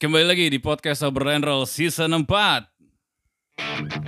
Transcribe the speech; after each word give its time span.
Kembali 0.00 0.24
lagi 0.24 0.48
di 0.48 0.56
podcast 0.56 1.04
Sober 1.04 1.28
Roll 1.28 1.68
season 1.68 2.24
4. 2.24 3.99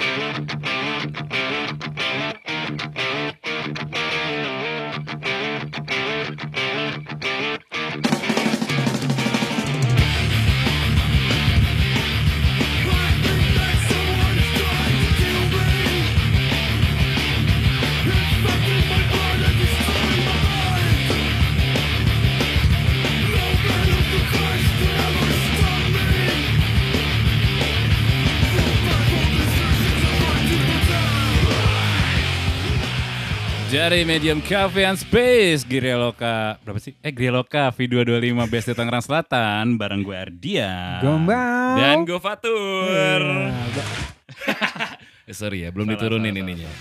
Dari 33.73 34.05
Medium 34.05 34.45
Cafe 34.45 34.85
and 34.85 35.01
Space, 35.01 35.65
Gireloka, 35.65 36.61
berapa 36.61 36.77
sih? 36.77 36.93
Eh 37.01 37.09
Gireloka 37.09 37.73
V225 37.73 38.37
Best 38.45 38.69
di 38.69 38.77
Tangerang 38.77 39.01
Selatan, 39.01 39.81
bareng 39.81 40.05
gue 40.05 40.13
Ardia. 40.13 41.01
Gombal. 41.01 41.81
Dan 41.81 42.05
gue 42.05 42.21
Fatur. 42.21 42.53
Iya, 42.93 43.85
Eh, 45.23 45.33
sorry 45.33 45.65
ya, 45.65 45.73
belum 45.73 45.89
Salah, 45.89 45.97
diturunin 45.97 46.35
salah, 46.37 46.45
ininya. 46.45 46.73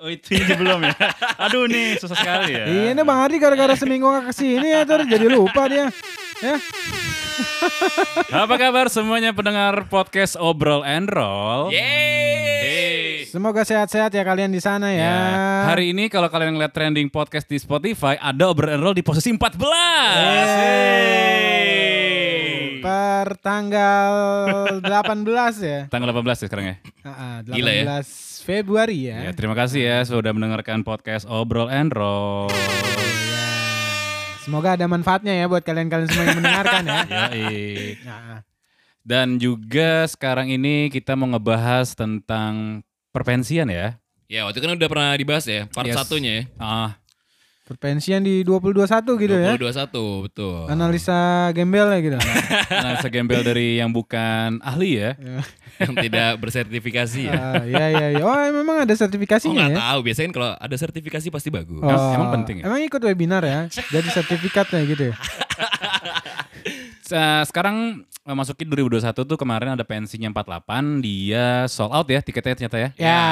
Oh 0.00 0.08
itu 0.08 0.32
ini 0.32 0.54
belum 0.56 0.80
ya? 0.80 0.96
Aduh 1.44 1.68
nih, 1.68 2.00
susah 2.00 2.16
sekali 2.16 2.56
ya. 2.56 2.64
Iya 2.64 2.90
nih 2.96 3.04
Bang 3.04 3.20
Ardi 3.28 3.36
gara-gara 3.36 3.74
seminggu 3.76 4.08
gak 4.08 4.30
ke 4.30 4.34
sini 4.34 4.72
ya 4.72 4.88
terus 4.88 5.04
jadi 5.04 5.28
lupa 5.28 5.68
dia. 5.68 5.92
Ya. 6.40 6.56
Apa 8.32 8.56
kabar 8.56 8.88
semuanya 8.88 9.36
pendengar 9.36 9.84
podcast 9.92 10.40
Obrol 10.40 10.88
and 10.88 11.12
Roll? 11.12 11.68
Hey. 11.68 13.01
Semoga 13.28 13.62
sehat-sehat 13.62 14.10
ya 14.10 14.22
kalian 14.26 14.50
di 14.50 14.58
sana 14.58 14.90
ya. 14.90 15.04
Ya, 15.04 15.20
hari 15.70 15.94
ini 15.94 16.10
kalau 16.10 16.26
kalian 16.26 16.56
ngeliat 16.58 16.74
trending 16.74 17.06
podcast 17.12 17.46
di 17.46 17.60
Spotify, 17.60 18.18
ada 18.18 18.50
Obrol 18.50 18.74
and 18.74 18.82
Roll 18.82 18.96
di 18.96 19.04
posisi 19.04 19.30
14. 19.30 19.60
Hey. 21.12 22.80
Per 22.82 23.38
tanggal 23.38 24.12
18 24.82 25.62
ya. 25.62 25.86
Tanggal 25.86 26.10
18 26.10 26.42
ya 26.42 26.46
sekarang 26.50 26.66
ya? 26.66 26.76
Ah, 27.06 27.10
ah, 27.10 27.36
18 27.46 27.54
Gila 27.54 27.70
ya. 27.70 28.02
Februari 28.42 29.06
ya. 29.06 29.30
Ya, 29.30 29.32
terima 29.36 29.54
kasih 29.54 29.86
ya 29.86 30.02
sudah 30.02 30.34
mendengarkan 30.34 30.82
podcast 30.82 31.22
Obrol 31.30 31.70
and 31.70 31.94
Roll. 31.94 32.50
Semoga 34.42 34.74
ada 34.74 34.90
manfaatnya 34.90 35.38
ya 35.38 35.46
buat 35.46 35.62
kalian-kalian 35.62 36.10
semua 36.10 36.26
yang 36.26 36.38
mendengarkan 36.42 36.82
ya. 36.82 36.98
Yoi. 37.38 37.94
Nah, 38.02 38.42
Dan 39.02 39.38
juga 39.38 40.06
sekarang 40.10 40.50
ini 40.50 40.90
kita 40.90 41.14
mau 41.14 41.30
ngebahas 41.30 41.94
tentang 41.94 42.82
perpensian 43.12 43.68
ya. 43.68 44.00
Ya, 44.26 44.48
waktu 44.48 44.58
itu 44.58 44.66
kan 44.66 44.74
udah 44.74 44.88
pernah 44.88 45.12
dibahas 45.12 45.44
ya, 45.44 45.68
part 45.68 45.84
Yes. 45.84 45.94
satunya 45.94 46.32
ya. 46.32 46.44
Ah, 46.56 46.90
perpensian 47.62 48.20
di 48.20 48.40
2021 48.42 49.16
gitu 49.16 49.36
ya. 49.36 49.52
2021, 49.54 50.24
betul. 50.24 50.66
Analisa 50.66 51.20
gembel 51.56 51.86
ya 51.86 51.98
gitu. 52.02 52.16
nah 52.68 52.96
segembel 52.98 53.40
dari 53.40 53.76
yang 53.76 53.92
bukan 53.92 54.56
ahli 54.60 54.98
ya. 54.98 55.12
Yang 55.72 56.04
tidak 56.04 56.30
bersertifikasi 56.38 57.20
ya. 57.26 57.32
Ah, 57.34 57.64
ya 57.64 57.86
ya 57.90 58.06
ya. 58.12 58.22
Oh, 58.22 58.36
memang 58.52 58.84
ada 58.84 58.92
Oh 58.92 58.98
sertifikasinya 58.98 59.56
nggak 59.56 59.72
ya. 59.72 59.80
tahu, 59.80 59.98
biasanya 60.04 60.30
kalau 60.30 60.50
ada 60.54 60.76
sertifikasi 60.76 61.26
pasti 61.28 61.48
bagus. 61.48 61.80
Oh, 61.80 62.12
Emang 62.12 62.30
penting 62.30 62.60
ya? 62.60 62.68
Emang 62.68 62.80
ikut 62.84 63.00
webinar 63.00 63.40
ya? 63.42 63.66
Jadi 63.94 64.08
sertifikatnya 64.08 64.84
gitu 64.84 65.02
ya? 65.10 65.14
Sa- 67.12 67.44
Sekarang 67.44 67.76
eh, 68.24 68.32
masukin 68.32 68.64
2021 68.64 69.12
tuh 69.22 69.36
kemarin 69.36 69.76
ada 69.76 69.84
pensinya 69.84 70.32
48, 70.32 70.64
dia 70.98 71.68
sold 71.68 71.92
out 71.92 72.08
ya 72.08 72.24
tiketnya 72.24 72.56
ternyata 72.56 72.78
ya. 72.78 72.88
Ya. 72.96 73.24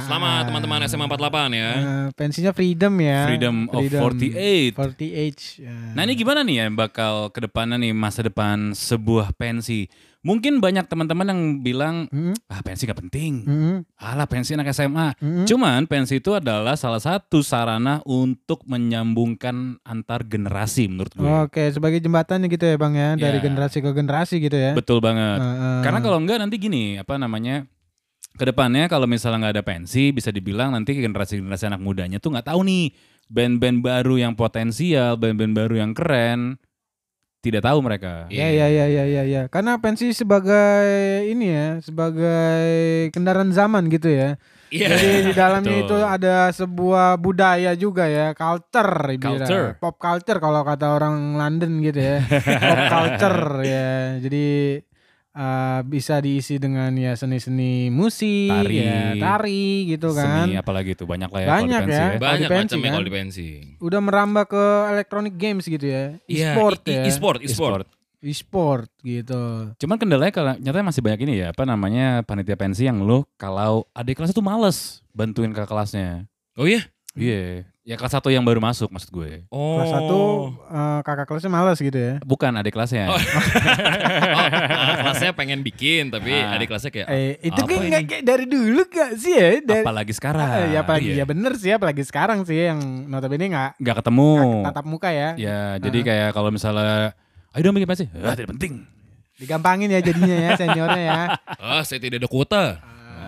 Selamat 0.00 0.46
teman-teman 0.46 0.86
SMA 0.86 1.06
48 1.06 1.50
ya. 1.52 1.70
Eh, 1.72 2.06
pensinya 2.14 2.52
freedom 2.52 2.94
ya. 2.96 3.26
Freedom 3.26 3.56
of 3.66 3.82
48. 3.82 4.78
48. 4.78 5.58
ya. 5.58 5.74
Nah 5.90 6.02
ini 6.04 6.14
gimana 6.14 6.40
nih 6.40 6.56
ya 6.56 6.66
bakal 6.70 7.34
ke 7.34 7.42
depannya 7.42 7.76
nih 7.76 7.90
masa 7.90 8.22
depan 8.22 8.70
sebuah 8.70 9.34
pensi. 9.34 9.90
Mungkin 10.20 10.60
banyak 10.60 10.84
teman-teman 10.84 11.32
yang 11.32 11.40
bilang, 11.58 11.96
Hmm, 12.06 12.36
ah 12.46 12.60
pensi 12.60 12.84
gak 12.84 13.00
penting. 13.00 13.40
hmm, 13.40 13.76
Alah 13.96 14.28
pensi 14.28 14.52
anak 14.52 14.68
SMA. 14.70 15.16
hmm. 15.16 15.48
Cuman 15.48 15.88
pensi 15.88 16.20
itu 16.20 16.32
adalah 16.32 16.76
salah 16.76 17.00
satu 17.00 17.40
sarana 17.40 18.04
untuk 18.04 18.68
menyambungkan 18.68 19.80
antar 19.80 20.20
generasi 20.22 20.86
menurut 20.86 21.12
gue. 21.14 21.24
Oke, 21.24 21.64
sebagai 21.70 21.98
jembatannya 21.98 22.46
gitu 22.46 22.62
ya 22.62 22.76
Bang 22.76 22.92
ya, 22.92 23.16
dari 23.16 23.40
Ya. 23.40 23.42
generasi 23.42 23.80
ke 23.80 23.90
generasi 23.90 24.36
gitu 24.38 24.54
ya. 24.54 24.76
Betul 24.76 25.00
banget. 25.00 25.40
Eh. 25.40 25.80
Karena 25.80 25.98
kalau 25.98 26.20
enggak 26.20 26.36
nanti 26.38 26.56
gini, 26.56 27.00
apa 27.00 27.16
namanya? 27.16 27.64
Ke 28.30 28.44
depannya 28.44 28.86
kalau 28.86 29.08
misalnya 29.08 29.48
nggak 29.48 29.54
ada 29.56 29.64
pensi, 29.64 30.12
bisa 30.12 30.28
dibilang 30.28 30.70
nanti 30.70 30.94
generasi-generasi 30.94 31.64
anak 31.66 31.80
mudanya 31.80 32.20
tuh 32.20 32.30
nggak 32.30 32.46
tahu 32.46 32.60
nih 32.62 32.92
band-band 33.26 33.80
baru 33.80 34.20
yang 34.20 34.32
potensial, 34.34 35.16
band-band 35.16 35.50
baru 35.50 35.74
yang 35.78 35.92
keren, 35.92 36.60
tidak 37.40 37.64
tahu 37.64 37.78
mereka. 37.80 38.28
Ya 38.28 38.52
ya 38.52 38.68
ya 38.68 38.86
ya 38.86 39.04
ya 39.08 39.22
ya. 39.24 39.42
Karena 39.48 39.80
pensi 39.80 40.12
sebagai 40.12 41.24
ini 41.24 41.48
ya, 41.48 41.68
sebagai 41.80 43.08
kendaraan 43.16 43.50
zaman 43.52 43.88
gitu 43.88 44.12
ya. 44.12 44.36
Iya. 44.70 44.86
Jadi 44.94 45.08
di 45.26 45.32
dalamnya 45.40 45.76
itu 45.80 45.96
ada 45.98 46.52
sebuah 46.52 47.16
budaya 47.16 47.72
juga 47.74 48.06
ya, 48.06 48.36
culture. 48.36 49.16
Culture. 49.16 49.80
pop 49.80 49.96
culture 49.96 50.38
kalau 50.38 50.62
kata 50.62 50.86
orang 51.00 51.40
London 51.40 51.80
gitu 51.80 51.98
ya, 51.98 52.20
pop 52.70 52.80
culture 52.92 53.64
ya. 53.64 54.20
Jadi 54.20 54.46
uh, 55.32 55.80
bisa 55.82 56.18
diisi 56.18 56.56
dengan 56.56 56.90
ya 56.92 57.12
seni-seni 57.12 57.88
musik, 57.88 58.50
Tari. 58.50 58.76
ya, 58.80 59.14
tari 59.16 59.64
gitu 59.88 60.10
kan. 60.10 60.46
Seni 60.46 60.54
apalagi 60.54 60.94
tuh 60.94 61.06
banyak 61.06 61.28
lah 61.28 61.40
ya 61.40 61.46
kalau 61.46 61.56
di 61.56 61.62
Banyak 61.66 61.80
pensi 61.80 61.92
ya. 61.92 61.98
ya. 61.98 62.00
Kalau 62.00 62.14
di 62.14 62.20
Banyak 62.20 62.48
pensi 62.48 62.60
macamnya 62.66 62.82
kan. 62.82 62.92
kalau 62.92 63.06
di 63.06 63.12
pensi. 63.12 63.48
Udah 63.78 64.00
merambah 64.00 64.44
ke 64.46 64.64
electronic 64.90 65.34
games 65.34 65.64
gitu 65.64 65.86
ya, 65.86 66.04
Iya, 66.24 66.54
e-sport 66.54 66.80
ya, 66.84 67.02
e-sport, 67.04 67.38
e-sport. 67.40 67.86
e-sport 68.20 68.90
gitu. 69.00 69.42
Cuman 69.76 69.96
kendalanya 69.96 70.30
kalau 70.30 70.52
nyatanya 70.54 70.86
masih 70.86 71.00
banyak 71.00 71.20
ini 71.24 71.34
ya, 71.40 71.46
apa 71.50 71.64
namanya 71.64 72.20
panitia 72.20 72.54
pensi 72.54 72.84
yang 72.84 73.00
lu 73.00 73.24
kalau 73.34 73.88
adik 73.90 74.16
kelas 74.16 74.30
tuh 74.30 74.44
males 74.44 75.00
bantuin 75.10 75.50
ke 75.50 75.64
kelasnya. 75.64 76.28
Oh 76.54 76.68
iya? 76.68 76.84
Iya, 77.16 77.64
ya 77.90 77.98
kelas 77.98 78.14
satu 78.14 78.30
yang 78.30 78.46
baru 78.46 78.62
masuk 78.62 78.86
maksud 78.86 79.10
gue. 79.10 79.42
Oh. 79.50 79.82
Kelas 79.82 79.90
satu 79.90 80.18
uh, 80.62 81.00
kakak 81.02 81.26
kelasnya 81.26 81.50
malas 81.50 81.82
gitu 81.82 81.98
ya. 81.98 82.14
Bukan 82.22 82.54
adik 82.54 82.78
kelasnya. 82.78 83.10
Oh. 83.10 83.18
Oh, 84.30 84.46
ah, 84.46 84.94
kelasnya 85.02 85.30
pengen 85.34 85.60
bikin 85.60 86.08
tapi 86.08 86.30
Ah. 86.32 86.54
adik 86.54 86.70
kelasnya 86.70 86.90
kayak 86.90 87.08
Eh, 87.08 87.32
itu 87.42 87.60
apa 87.60 87.66
kan 87.68 87.82
nggak 87.82 88.02
kayak 88.06 88.24
dari 88.24 88.44
dulu 88.46 88.82
gak 88.86 89.10
sih 89.18 89.32
ya? 89.34 89.58
Dari, 89.60 89.82
Apalagi 89.82 90.12
sekarang. 90.14 90.40
Ah, 90.40 90.66
ya 90.66 90.78
apalagi 90.80 91.10
iya. 91.12 91.22
ya 91.22 91.24
bener 91.26 91.52
sih 91.58 91.70
apalagi 91.70 92.02
sekarang 92.02 92.46
sih 92.46 92.70
yang 92.70 92.78
notabene 93.06 93.50
nggak 93.50 93.70
Nggak 93.78 93.96
ketemu. 94.00 94.30
nggak 94.30 94.66
tatap 94.70 94.84
muka 94.86 95.08
ya. 95.10 95.28
Ya, 95.34 95.58
jadi 95.78 95.98
kayak 96.00 96.28
kalau 96.30 96.50
misalnya 96.50 97.12
ayo 97.50 97.60
dong 97.60 97.74
bikin 97.74 97.90
pensi. 97.90 98.06
Ah, 98.14 98.32
tidak 98.32 98.54
penting. 98.54 98.86
Digampangin 99.36 99.88
ya 99.88 100.00
jadinya 100.00 100.36
ya 100.36 100.50
seniornya 100.54 101.02
ya. 101.02 101.20
Ah, 101.60 101.82
saya 101.82 101.98
tidak 101.98 102.22
ada 102.22 102.28
kuota. 102.28 102.64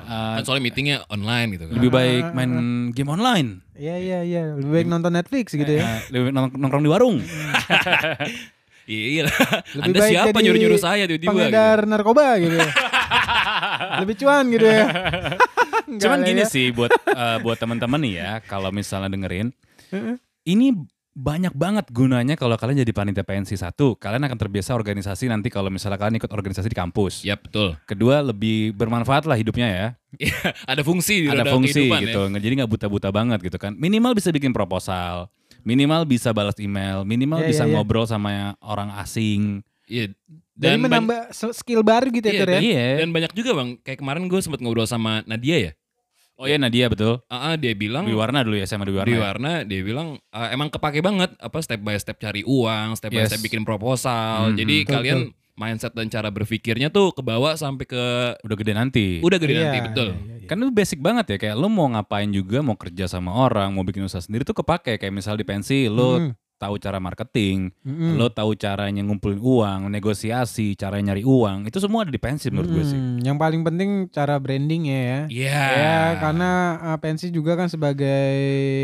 Ah, 0.05 0.37
Kan 0.37 0.45
soalnya 0.45 0.65
meetingnya 0.65 0.97
online 1.07 1.49
gitu 1.53 1.65
kan. 1.65 1.75
lebih 1.75 1.91
baik 1.91 2.25
main 2.33 2.53
game 2.91 3.09
online. 3.09 3.49
Iya 3.73 3.97
iya 3.97 4.19
iya, 4.23 4.43
lebih 4.53 4.71
baik 4.73 4.87
nonton 4.87 5.13
Netflix 5.13 5.53
gitu 5.53 5.73
ya. 5.73 5.83
Ah, 5.83 6.01
lebih 6.09 6.29
baik 6.29 6.35
nong- 6.35 6.55
nongkrong 6.55 6.83
di 6.83 6.91
warung. 6.91 7.17
Iya, 8.83 9.05
iya 9.07 9.23
Anda 9.79 9.95
baik 9.97 10.11
siapa 10.11 10.39
nyuruh-nyuruh 10.43 10.75
saya 10.77 11.07
tiba-tiba 11.07 11.31
gitu. 11.31 11.39
Pengedar 11.39 11.79
narkoba 11.87 12.35
gitu. 12.37 12.59
ya. 12.59 12.67
lebih 14.03 14.15
cuan 14.19 14.45
gitu 14.51 14.67
ya. 14.67 14.85
Cuman 16.03 16.19
gini 16.23 16.43
ya. 16.43 16.51
sih 16.51 16.75
buat 16.75 16.91
eh, 16.91 17.39
buat 17.39 17.55
teman-teman 17.57 18.03
nih 18.03 18.15
ya, 18.17 18.31
kalau 18.43 18.75
misalnya 18.75 19.07
dengerin, 19.07 19.55
Heeh. 19.87 20.19
ini 20.45 20.75
banyak 21.12 21.53
banget 21.53 21.93
gunanya 21.93 22.41
kalau 22.41 22.56
kalian 22.56 22.81
jadi 22.81 22.93
panitia 22.97 23.21
pensi 23.21 23.53
satu, 23.53 24.00
kalian 24.00 24.25
akan 24.25 24.39
terbiasa 24.41 24.73
organisasi 24.73 25.28
nanti 25.28 25.53
kalau 25.53 25.69
misalnya 25.69 26.00
kalian 26.00 26.17
ikut 26.17 26.32
organisasi 26.32 26.73
di 26.73 26.79
kampus. 26.79 27.20
Ya 27.20 27.37
betul. 27.37 27.76
Kedua 27.85 28.25
lebih 28.25 28.73
bermanfaat 28.73 29.29
lah 29.29 29.37
hidupnya 29.37 29.69
ya. 29.69 29.87
Ada 30.73 30.81
fungsi 30.81 31.25
di 31.25 31.29
ada 31.29 31.44
dalam 31.44 31.61
fungsi 31.61 31.85
kehidupan 31.88 32.00
gitu, 32.05 32.20
ya. 32.20 32.29
nggak 32.32 32.43
jadi 32.44 32.55
nggak 32.64 32.70
buta-buta 32.73 33.09
banget 33.12 33.38
gitu 33.44 33.56
kan. 33.61 33.73
Minimal 33.76 34.12
bisa 34.17 34.29
bikin 34.32 34.53
proposal, 34.53 35.29
minimal 35.64 36.05
bisa 36.05 36.32
balas 36.32 36.56
email, 36.56 37.05
minimal 37.05 37.41
Iya, 37.44 37.49
bisa 37.49 37.62
iya, 37.64 37.69
iya. 37.69 37.75
ngobrol 37.76 38.05
sama 38.09 38.56
orang 38.64 38.93
asing. 39.00 39.61
Iya. 39.88 40.12
Jadi 40.53 40.69
Dan 40.69 40.85
ban- 40.85 41.05
menambah 41.09 41.20
skill 41.32 41.81
baru 41.81 42.12
gitu 42.12 42.29
ya, 42.29 42.32
iya, 42.32 42.41
ya. 42.41 42.47
dan, 42.49 42.61
Iya. 42.61 42.85
dan 43.05 43.09
banyak 43.09 43.32
juga 43.32 43.50
bang. 43.56 43.69
Kayak 43.81 43.99
kemarin 44.05 44.23
gue 44.29 44.41
sempat 44.41 44.61
ngobrol 44.61 44.85
sama 44.85 45.25
Nadia 45.25 45.56
ya. 45.61 45.73
Oh 46.43 46.50
iya 46.50 46.59
Nadia 46.59 46.91
betul. 46.91 47.23
Ah, 47.27 47.49
ah, 47.49 47.55
dia 47.55 47.71
bilang 47.73 48.03
Dwi 48.03 48.19
Warna 48.19 48.43
dulu 48.43 48.59
ya 48.59 48.67
sama 48.67 48.83
Dwi 48.83 48.99
Warna. 48.99 49.06
di 49.06 49.15
ya? 49.15 49.23
warna 49.23 49.53
dia 49.62 49.81
bilang 49.81 50.09
ah, 50.29 50.50
emang 50.50 50.67
kepake 50.69 50.99
banget 50.99 51.31
apa 51.39 51.55
step 51.59 51.79
by 51.79 51.94
step 51.94 52.19
cari 52.19 52.43
uang, 52.43 52.99
step 52.99 53.09
by 53.09 53.23
Yes. 53.23 53.31
step 53.31 53.41
bikin 53.41 53.62
proposal. 53.62 54.50
Mhm. 54.50 54.59
Jadi 54.59 54.75
Betul, 54.83 54.91
kalian 54.93 55.19
mindset 55.55 55.94
dan 55.94 56.09
cara 56.09 56.29
berpikirnya 56.29 56.91
tuh 56.91 57.12
kebawa 57.12 57.55
sampai 57.55 57.87
ke 57.87 58.05
Udah 58.41 58.56
gede 58.56 58.73
nanti. 58.73 59.06
udah 59.21 59.39
gede 59.39 59.53
Iya, 59.53 59.61
nanti 59.62 59.79
betul. 59.87 60.09
iya, 60.11 60.35
iya. 60.37 60.49
Kan 60.49 60.59
itu 60.59 60.73
basic 60.73 60.99
banget 60.99 61.25
ya 61.29 61.37
kayak 61.39 61.55
lu 61.55 61.69
mau 61.69 61.87
ngapain 61.87 62.27
juga 62.29 62.59
mau 62.59 62.75
kerja 62.75 63.06
sama 63.06 63.31
orang, 63.31 63.71
mau 63.71 63.87
bikin 63.87 64.03
usaha 64.03 64.19
sendiri 64.19 64.43
tuh 64.43 64.56
kepake 64.56 64.99
kayak 64.99 65.15
misal 65.15 65.38
di 65.38 65.47
pensi 65.47 65.87
lu 65.87 66.19
Hmm. 66.19 66.35
Tahu 66.62 66.79
cara 66.79 67.03
marketing, 67.03 67.75
Mm-mm. 67.82 68.14
lo 68.14 68.31
tahu 68.31 68.55
caranya 68.55 69.03
ngumpulin 69.03 69.43
uang, 69.43 69.91
negosiasi, 69.91 70.79
caranya 70.79 71.11
nyari 71.11 71.26
uang, 71.26 71.67
itu 71.67 71.82
semua 71.82 72.06
ada 72.06 72.14
di 72.14 72.23
pensi 72.23 72.55
menurut 72.55 72.70
gue 72.70 72.85
sih. 72.87 72.94
Mm, 72.94 73.19
Yang 73.26 73.37
paling 73.43 73.62
penting 73.67 73.91
cara 74.14 74.38
branding 74.38 74.82
ya. 74.87 75.26
Iya. 75.26 75.64
Ya, 75.75 76.00
karena 76.23 76.50
uh, 76.79 76.99
pensi 77.03 77.35
juga 77.35 77.59
kan 77.59 77.67
sebagai 77.67 78.31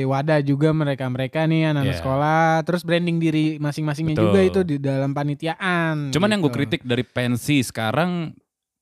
wadah 0.05 0.43
juga 0.43 0.75
mereka-mereka 0.75 1.47
nih 1.47 1.71
anak-anak 1.71 1.95
Iya. 1.95 2.01
sekolah, 2.03 2.43
terus 2.67 2.83
branding 2.83 3.23
diri 3.23 3.47
masing-masingnya 3.57 4.19
Betul. 4.19 4.27
juga 4.27 4.41
itu 4.43 4.61
di 4.67 4.77
dalam 4.77 5.15
panitiaan. 5.15 6.11
Cuman 6.11 6.35
yang 6.35 6.43
gue 6.43 6.51
gitu. 6.51 6.59
kritik 6.59 6.83
dari 6.83 7.07
pensi 7.07 7.63
sekarang 7.63 8.35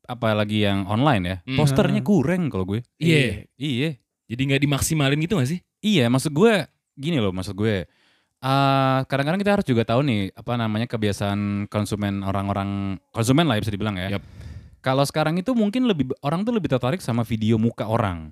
apalagi 0.06 0.62
yang 0.62 0.87
online 0.87 1.25
ya, 1.26 1.37
Hmm. 1.43 1.58
posternya 1.58 2.00
kurang 2.00 2.48
kalau 2.48 2.64
gue. 2.64 2.81
Iya. 2.96 3.44
Iya. 3.58 3.90
Jadi 4.26 4.40
nggak 4.43 4.62
dimaksimalin 4.62 5.19
gitu 5.20 5.37
gak 5.37 5.50
sih? 5.50 5.60
Iya, 5.82 6.06
maksud 6.08 6.31
gue 6.31 6.64
gini 6.94 7.20
loh, 7.20 7.31
maksud 7.31 7.52
gue 7.52 7.84
eh 8.42 8.98
kadang-kadang 9.08 9.40
kita 9.40 9.52
harus 9.56 9.66
juga 9.66 9.82
tahu 9.88 10.04
nih 10.04 10.20
apa 10.36 10.52
namanya 10.60 10.86
kebiasaan 10.90 11.70
konsumen 11.72 12.20
orang-orang 12.20 13.00
konsumen 13.10 13.48
lah 13.48 13.56
ya 13.56 13.62
bisa 13.64 13.72
dibilang 13.74 13.96
ya. 13.96 14.18
Yap. 14.18 14.22
Kalau 14.84 15.02
sekarang 15.02 15.34
itu 15.40 15.50
mungkin 15.56 15.88
lebih 15.90 16.14
orang 16.22 16.46
tuh 16.46 16.54
lebih 16.54 16.70
tertarik 16.70 17.02
sama 17.02 17.26
video 17.26 17.58
muka 17.58 17.88
orang 17.88 18.30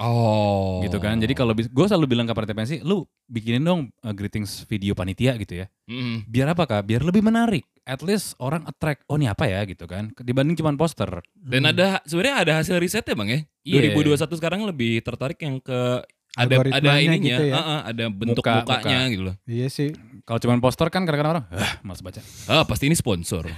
Oh. 0.00 0.80
gitu 0.80 0.96
kan. 0.96 1.20
Jadi 1.20 1.36
kalau 1.36 1.52
gue 1.52 1.86
selalu 1.86 2.16
bilang 2.16 2.24
ke 2.24 2.32
panitia 2.32 2.56
pensi, 2.56 2.76
lu 2.80 3.04
bikinin 3.28 3.60
dong 3.60 3.92
uh, 4.00 4.16
greetings 4.16 4.64
video 4.64 4.96
panitia 4.96 5.36
gitu 5.36 5.60
ya. 5.60 5.66
Mm-mm. 5.92 6.24
Biar 6.24 6.56
apa 6.56 6.64
kak? 6.64 6.88
Biar 6.88 7.04
lebih 7.04 7.20
menarik. 7.20 7.68
At 7.84 8.00
least 8.00 8.32
orang 8.40 8.64
attract. 8.64 9.04
Oh 9.12 9.20
ini 9.20 9.28
apa 9.28 9.44
ya 9.44 9.60
gitu 9.68 9.84
kan. 9.84 10.08
Dibanding 10.16 10.56
cuman 10.56 10.80
poster. 10.80 11.20
Dan 11.36 11.68
ada 11.68 12.00
sebenarnya 12.08 12.36
ada 12.40 12.52
hasil 12.64 12.80
risetnya 12.80 13.12
bang 13.12 13.28
ya. 13.28 13.40
Iya. 13.76 13.92
2021 13.92 14.40
sekarang 14.40 14.60
lebih 14.64 15.04
tertarik 15.04 15.36
yang 15.44 15.60
ke 15.60 16.00
ada 16.32 16.54
ada 16.62 16.90
ininya, 16.96 17.36
gitu 17.36 17.44
ya. 17.44 17.54
Heeh, 17.54 17.80
ada 17.86 18.04
bentuk 18.06 18.40
Muka- 18.40 18.62
mukanya 18.62 18.98
muka. 19.00 19.10
gitu 19.10 19.22
loh. 19.24 19.34
Iya 19.44 19.66
sih. 19.66 19.90
Kalau 20.22 20.38
cuman 20.38 20.58
poster 20.58 20.86
kan 20.88 21.02
kadang-kadang 21.02 21.32
orang, 21.36 21.46
ah 21.50 21.72
males 21.80 22.00
baca. 22.00 22.20
Ah 22.46 22.62
pasti 22.62 22.86
ini 22.86 22.94
sponsor. 22.94 23.50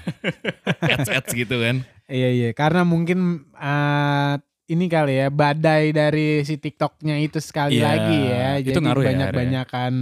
ads 0.93 1.09
ads 1.09 1.33
gitu 1.33 1.57
kan. 1.57 1.85
Iya 2.07 2.29
iya, 2.31 2.49
karena 2.53 2.83
mungkin 2.83 3.19
uh, 3.53 4.35
ini 4.65 4.87
kali 4.87 5.19
ya 5.19 5.29
badai 5.29 5.91
dari 5.91 6.41
si 6.41 6.57
TikToknya 6.57 7.21
itu 7.21 7.39
sekali 7.39 7.77
Iya, 7.77 7.85
lagi 7.85 8.19
ya. 8.23 8.49
itu 8.59 8.71
Jadi 8.71 8.81
ngaruh 8.81 9.03
ya 9.03 9.09
banyak-banyakan 9.11 9.93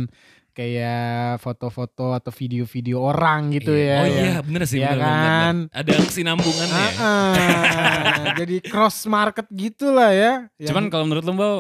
kayak 0.53 1.03
foto-foto 1.39 2.13
atau 2.13 2.29
video-video 2.29 3.01
orang 3.01 3.51
gitu 3.51 3.73
Iya. 3.73 3.87
ya. 3.87 3.97
Oh 3.97 4.07
ya. 4.07 4.21
iya 4.21 4.35
bener 4.41 4.63
sih. 4.65 4.79
Iya 4.79 4.93
bener, 4.93 5.01
bener, 5.01 5.31
kan? 5.33 5.57
bener. 5.67 5.79
Ada 5.81 5.93
kesinambungannya. 6.05 6.77
ya. 6.77 6.91
Ah, 6.93 7.03
ah. 7.03 8.35
jadi 8.41 8.57
cross 8.63 9.07
market 9.07 9.47
gitulah 9.49 10.11
ya. 10.11 10.33
Yang 10.55 10.69
Cuman 10.71 10.85
kalau 10.87 11.05
menurut 11.05 11.25
lo 11.25 11.33
Mbak, 11.33 11.59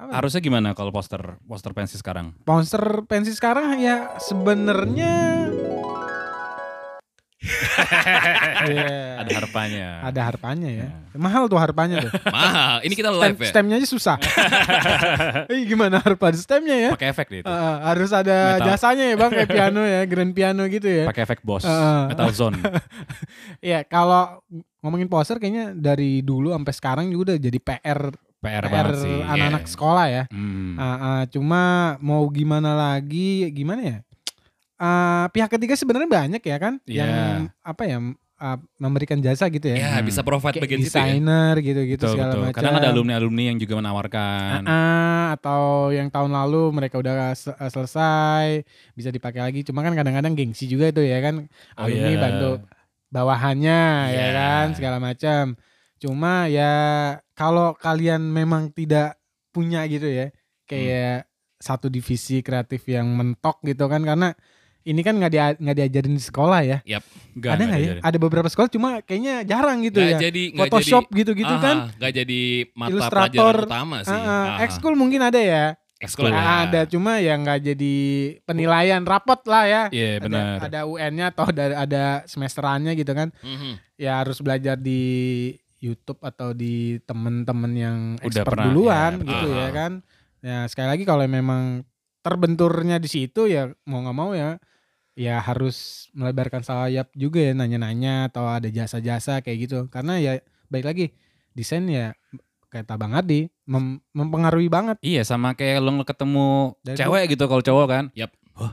Apa? 0.00 0.16
harusnya 0.16 0.40
gimana 0.40 0.72
kalau 0.72 0.88
poster 0.88 1.36
poster 1.44 1.76
pensi 1.76 1.94
sekarang? 1.94 2.32
monster 2.42 2.80
pensi 3.04 3.36
sekarang 3.36 3.76
ya 3.76 4.16
sebenarnya 4.16 5.44
Iya. 8.60 9.16
Ada 9.24 9.30
harapannya. 9.32 9.88
Ada 10.04 10.20
harpanya 10.28 10.68
ya. 10.68 10.86
Mahal 11.16 11.48
tuh 11.48 11.56
harpanya 11.56 12.04
tuh. 12.04 12.12
Mahal. 12.36 12.84
Ini 12.84 12.92
kita 12.92 13.08
Stem, 13.08 13.20
live 13.24 13.38
ya. 13.40 13.48
stemnya 13.48 13.74
aja 13.80 13.88
susah. 13.88 14.16
Eh, 15.50 15.64
gimana 15.64 16.04
harpa 16.04 16.28
stemnya 16.36 16.76
ya? 16.76 16.90
Pakai 16.92 17.08
efek 17.10 17.26
deh 17.32 17.38
itu. 17.40 17.48
Uh, 17.48 17.76
harus 17.80 18.12
ada 18.12 18.60
Metal. 18.60 18.66
jasanya 18.68 19.04
ya 19.08 19.16
bang 19.16 19.30
kayak 19.32 19.48
piano 19.48 19.80
ya 19.82 20.00
grand 20.04 20.32
piano 20.32 20.62
gitu 20.68 20.84
ya 20.84 21.04
Pakai 21.08 21.22
efek 21.24 21.40
boss. 21.40 21.64
Heeh. 21.64 22.00
Metal 22.12 22.28
zone. 22.30 22.60
ya 23.64 23.88
kalau 23.88 24.44
ngomongin 24.84 25.08
poster 25.08 25.40
kayaknya 25.40 25.72
dari 25.72 26.20
dulu 26.20 26.52
sampai 26.52 26.74
sekarang 26.76 27.04
juga 27.08 27.32
udah 27.32 27.36
jadi 27.40 27.58
PR 27.58 28.00
PR, 28.40 28.62
PR 28.62 28.72
banget 28.88 28.96
sih. 28.98 29.18
anak-anak 29.22 29.62
Iya. 29.62 29.70
sekolah 29.70 30.06
ya 30.08 30.22
Hmm. 30.28 30.74
Uh, 30.74 30.82
uh, 30.82 31.22
cuma 31.28 31.62
mau 32.00 32.24
gimana 32.28 32.72
lagi 32.72 33.48
gimana 33.50 33.82
ya 33.82 33.98
Uh, 34.74 35.28
pihak 35.28 35.50
ketiga 35.50 35.76
sebenarnya 35.76 36.08
banyak 36.08 36.40
ya 36.40 36.56
kan 36.56 36.80
Iya. 36.82 37.04
yang 37.04 37.12
apa 37.60 37.82
ya 37.84 38.00
uh, 38.00 38.56
memberikan 38.74 39.20
jasa 39.20 39.44
gitu 39.46 39.68
ya 39.68 39.76
Ya 39.78 39.90
Hmm. 39.94 40.08
bisa 40.08 40.24
provide 40.24 40.56
kayak 40.56 40.64
bagian 40.64 40.80
ya. 40.80 40.86
desainer 40.86 41.54
gitu-gitu 41.58 42.00
Betul, 42.00 42.10
segala 42.10 42.32
betul. 42.32 42.42
macam 42.42 42.56
Kadang 42.56 42.74
ada 42.74 42.88
alumni-alumni 42.90 43.44
yang 43.44 43.58
juga 43.58 43.74
menawarkan. 43.76 44.64
Ah, 44.64 45.08
atau 45.30 45.62
yang 45.90 46.08
tahun 46.08 46.32
lalu 46.32 46.72
mereka 46.72 46.96
udah 46.96 47.12
se- 47.30 47.52
eh, 47.52 47.68
selesai 47.68 48.64
bisa 48.94 49.08
dipakai 49.08 49.44
lagi 49.44 49.60
cuma 49.62 49.84
kan 49.84 49.92
kadang-kadang 49.92 50.32
gengsi 50.32 50.64
juga 50.64 50.88
itu 50.88 51.04
ya 51.04 51.20
kan 51.20 51.44
Oh, 51.76 51.84
alumni 51.84 52.08
iya. 52.08 52.16
bantu 52.18 52.50
bawahannya 53.10 53.80
ya 54.08 54.16
Iya. 54.16 54.28
kan 54.32 54.66
segala 54.72 54.96
macam 54.96 55.60
cuma 56.00 56.48
ya 56.48 56.72
kalau 57.36 57.76
kalian 57.76 58.24
memang 58.24 58.72
tidak 58.72 59.20
punya 59.52 59.84
gitu 59.84 60.08
ya 60.08 60.32
kayak 60.64 61.28
satu 61.60 61.92
divisi 61.92 62.40
kreatif 62.40 62.88
yang 62.88 63.04
mentok 63.12 63.60
gitu 63.68 63.84
kan 63.84 64.00
karena 64.00 64.32
ini 64.80 65.04
kan 65.04 65.12
nggak 65.20 65.32
dia 65.32 65.52
nggak 65.60 65.76
diajarin 65.76 66.16
di 66.16 66.24
sekolah 66.24 66.60
ya. 66.64 66.78
Nggak, 67.36 67.52
ada 67.52 67.62
nggak 67.68 67.80
ya? 67.84 67.92
ada 68.00 68.16
beberapa 68.16 68.48
sekolah 68.48 68.72
cuma 68.72 69.04
kayaknya 69.04 69.44
jarang 69.44 69.84
gitu 69.84 70.00
Nggak 70.00 70.16
ya. 70.16 70.20
jadi 70.32 70.42
Photoshop 70.56 71.04
gitu-gitu 71.12 71.52
ah, 71.52 71.60
kan. 71.60 71.76
nggak 72.00 72.12
jadi 72.24 72.40
mata 72.72 72.88
Ilustrator, 72.88 73.54
pelajaran 73.60 73.68
utama 73.68 73.96
sih. 74.00 74.16
Ah, 74.16 74.24
ah, 74.24 74.44
Ah, 74.56 74.64
ekskul 74.64 74.94
mungkin 74.96 75.20
ada 75.20 75.36
ya. 75.36 75.76
Ekskul 76.00 76.32
Nah, 76.32 76.64
ada 76.64 76.88
cuma 76.88 77.20
ya 77.20 77.36
nggak 77.36 77.60
jadi 77.60 77.94
penilaian 78.48 79.04
rapot 79.04 79.36
lah 79.44 79.64
ya. 79.68 79.82
Iya 79.92 80.16
Ada, 80.16 80.24
benar. 80.24 80.56
ada 80.64 80.78
UN-nya 80.88 81.26
atau 81.28 81.44
ada 81.44 81.64
ada 81.76 82.04
semesterannya 82.24 82.96
gitu 82.96 83.12
kan. 83.12 83.28
Mhm. 83.44 84.00
Ya 84.00 84.24
harus 84.24 84.40
belajar 84.40 84.80
di 84.80 85.52
YouTube 85.80 86.20
atau 86.20 86.52
di 86.52 87.00
temen-temen 87.02 87.72
yang 87.72 87.98
Udah 88.20 88.26
expert 88.44 88.52
pernah, 88.52 88.64
duluan 88.68 89.12
ya, 89.16 89.24
gitu 89.24 89.46
betul. 89.48 89.56
ya 89.56 89.68
kan. 89.72 89.92
Ya 90.40 90.58
sekali 90.68 90.88
lagi 90.88 91.04
kalau 91.04 91.24
memang 91.24 91.84
terbenturnya 92.20 93.00
di 93.00 93.08
situ 93.08 93.48
ya 93.48 93.72
mau 93.88 94.04
nggak 94.04 94.16
mau 94.16 94.36
ya 94.36 94.60
ya 95.16 95.40
harus 95.40 96.08
melebarkan 96.12 96.60
sayap 96.60 97.08
juga 97.16 97.40
ya 97.40 97.52
nanya-nanya 97.52 98.28
atau 98.28 98.44
ada 98.44 98.68
jasa-jasa 98.68 99.40
kayak 99.40 99.58
gitu 99.68 99.78
karena 99.88 100.20
ya 100.20 100.32
baik 100.68 100.84
lagi 100.84 101.06
desain 101.52 101.84
ya 101.88 102.12
kayak 102.70 102.86
Bang 102.94 103.16
Adi 103.16 103.50
mem- 103.66 103.98
mempengaruhi 104.14 104.70
banget 104.70 104.96
Iya 105.02 105.26
sama 105.26 105.58
kayak 105.58 105.82
lo 105.82 105.90
ketemu 106.06 106.78
Dari 106.86 106.96
cewek 106.96 107.24
gitu 107.34 107.44
kalau 107.50 107.60
cowok 107.64 107.86
kan. 107.90 108.04
Yap. 108.14 108.30
Oh 108.56 108.70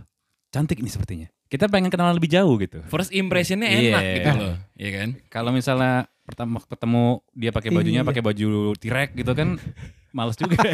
cantik 0.53 0.79
nih 0.79 0.91
sepertinya. 0.93 1.27
Kita 1.47 1.71
pengen 1.71 1.87
kenal 1.87 2.11
lebih 2.11 2.27
jauh 2.27 2.59
gitu. 2.59 2.83
First 2.91 3.15
impressionnya 3.15 3.71
Iya. 3.71 3.79
enak 3.95 4.03
gitu 4.19 4.29
loh, 4.35 4.55
Iya 4.75 4.89
kan? 4.93 5.09
Kalau 5.31 5.51
misalnya 5.55 6.11
pertama 6.27 6.59
ketemu 6.59 7.03
dia 7.31 7.49
pakai 7.49 7.71
bajunya 7.71 8.01
Iya. 8.03 8.07
pakai 8.07 8.19
baju 8.21 8.49
tirek 8.75 9.15
gitu 9.15 9.31
kan 9.31 9.55
males 10.11 10.35
juga. 10.35 10.59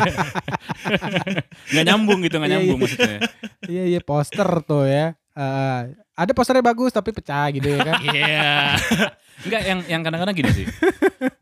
nggak 1.69 1.85
nyambung 1.85 2.19
gitu 2.21 2.35
nggak 2.35 2.49
Iya, 2.49 2.57
nyambung 2.57 2.77
iya. 2.77 2.83
maksudnya. 2.83 3.17
Iya 3.63 3.83
iya 3.87 3.99
poster 4.01 4.49
tuh 4.63 4.85
ya. 4.85 5.13
Eh, 5.33 5.81
ada 6.13 6.31
posternya 6.31 6.61
bagus 6.63 6.89
tapi 6.89 7.09
pecah 7.09 7.49
gitu 7.49 7.67
ya 7.67 7.79
kan. 7.81 7.95
Iya. 8.07 8.77
Enggak 9.43 9.61
yang 9.63 9.79
yang 9.87 10.01
kadang-kadang 10.01 10.35
gini 10.35 10.49
sih. 10.53 10.65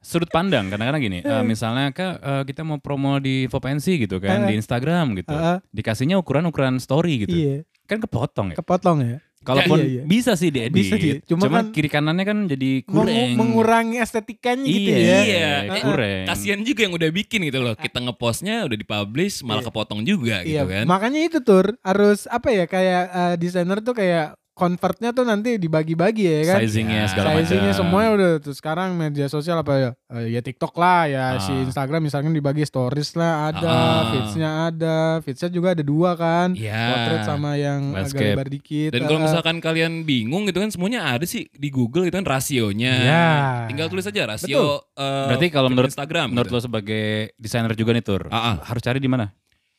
Sudut 0.01 0.27
pandang 0.27 0.67
kadang-kadang 0.67 1.01
gini. 1.01 1.19
eh, 1.21 1.43
misalnya 1.43 1.91
Kak 1.91 2.13
eh, 2.17 2.43
kita 2.45 2.63
mau 2.63 2.77
promo 2.77 3.15
di 3.17 3.45
Vopensi 3.45 3.95
gitu 3.97 4.17
kan 4.17 4.43
di 4.45 4.55
Instagram 4.55 5.15
gitu. 5.15 5.31
Heeh, 5.31 5.57
Dikasihnya 5.69 6.15
ukuran-ukuran 6.17 6.79
story 6.79 7.24
gitu. 7.24 7.33
iya, 7.33 7.55
Kan 7.86 8.00
kepotong 8.00 8.51
ya. 8.51 8.57
kepotong 8.57 8.97
ya. 9.01 9.17
Kalaupun 9.41 9.77
iya, 9.81 9.89
iya. 9.89 10.03
bisa 10.05 10.38
sih 10.38 10.50
diedit. 10.50 10.69
Bisa 10.71 10.95
di- 10.95 11.17
cuma 11.25 11.50
Cuma 11.50 11.55
kan 11.60 11.65
kiri 11.74 11.89
kanannya 11.89 12.25
kan 12.25 12.38
jadi 12.45 12.86
kurang. 12.86 13.33
mengurangi 13.33 13.98
estetikanya 13.98 14.63
gitu 14.63 14.89
iya, 14.89 14.98
ya. 14.98 15.01
Iya. 15.01 15.51
iya, 15.65 15.81
kurang. 15.81 16.25
Kasihan 16.29 16.62
juga 16.62 16.79
yang 16.86 16.93
udah 16.93 17.10
bikin 17.10 17.39
gitu 17.45 17.60
loh. 17.60 17.74
Kita 17.74 17.98
ngepostnya 18.00 18.65
udah 18.65 18.77
dipublish 18.77 19.41
malah 19.41 19.62
Iya. 19.62 19.67
kepotong 19.67 20.01
juga 20.03 20.36
Iya, 20.41 20.62
gitu 20.62 20.65
kan. 20.69 20.83
makanya 20.86 21.19
itu 21.21 21.38
tur 21.41 21.74
harus 21.81 22.25
apa 22.25 22.50
ya 22.50 22.65
kayak 22.65 23.03
eh, 23.10 23.36
desainer 23.36 23.81
tuh 23.81 23.93
kayak 23.93 24.38
convertnya 24.53 25.10
tuh 25.10 25.24
nanti 25.24 25.55
dibagi-bagi 25.55 26.24
ya 26.24 26.41
kan. 26.46 26.60
Sizingnya 26.60 27.00
Ya, 27.00 27.08
segala 27.08 27.27
macam. 27.31 27.39
Sizingnya 27.41 27.74
semuanya 27.74 28.10
udah 28.12 28.31
tuh 28.39 28.51
sekarang 28.51 28.93
media 28.93 29.25
sosial 29.25 29.58
apa 29.58 29.74
ya? 29.74 29.89
Eh, 30.12 30.31
ya 30.31 30.39
TikTok 30.39 30.75
lah 30.75 31.01
ya 31.05 31.25
Ah. 31.31 31.39
si 31.39 31.55
Instagram 31.62 32.01
misalkan 32.01 32.29
dibagi 32.29 32.62
stories 32.62 33.15
lah 33.15 33.50
ada, 33.50 33.65
Ah. 33.65 34.01
feedsnya 34.12 34.50
ada, 34.65 34.98
feedsnya 35.20 35.50
juga 35.50 35.72
ada 35.72 35.81
dua 35.81 36.13
kan. 36.13 36.51
Iya. 36.51 36.84
Potret 36.91 37.22
sama 37.24 37.55
yang 37.55 37.93
agak 37.93 38.12
lebar 38.13 38.48
dikit. 38.48 38.89
Dan 38.91 39.05
kalau 39.05 39.20
eh, 39.20 39.25
misalkan 39.25 39.55
kalian 39.58 40.03
bingung 40.03 40.43
gitu 40.43 40.60
kan 40.60 40.70
semuanya 40.70 41.08
ada 41.08 41.24
sih 41.24 41.48
di 41.50 41.70
Google 41.70 42.03
gitu 42.03 42.15
kan 42.15 42.27
rasionya. 42.27 42.93
Iya. 42.98 43.25
Tinggal 43.67 43.88
tulis 43.88 44.03
aja 44.03 44.27
rasio 44.27 44.84
eh, 44.93 45.25
Berarti 45.27 45.48
kalau 45.48 45.67
menurut 45.67 45.89
Instagram. 45.89 46.27
menurut 46.29 46.48
gitu. 46.48 46.55
lo 46.55 46.62
sebagai 46.62 47.05
desainer 47.36 47.74
juga 47.74 47.91
nih 47.91 48.01
tur, 48.01 48.27
Ah, 48.27 48.53
ah. 48.53 48.55
harus 48.63 48.81
cari 48.81 48.98
di 48.98 49.08
mana? 49.08 49.31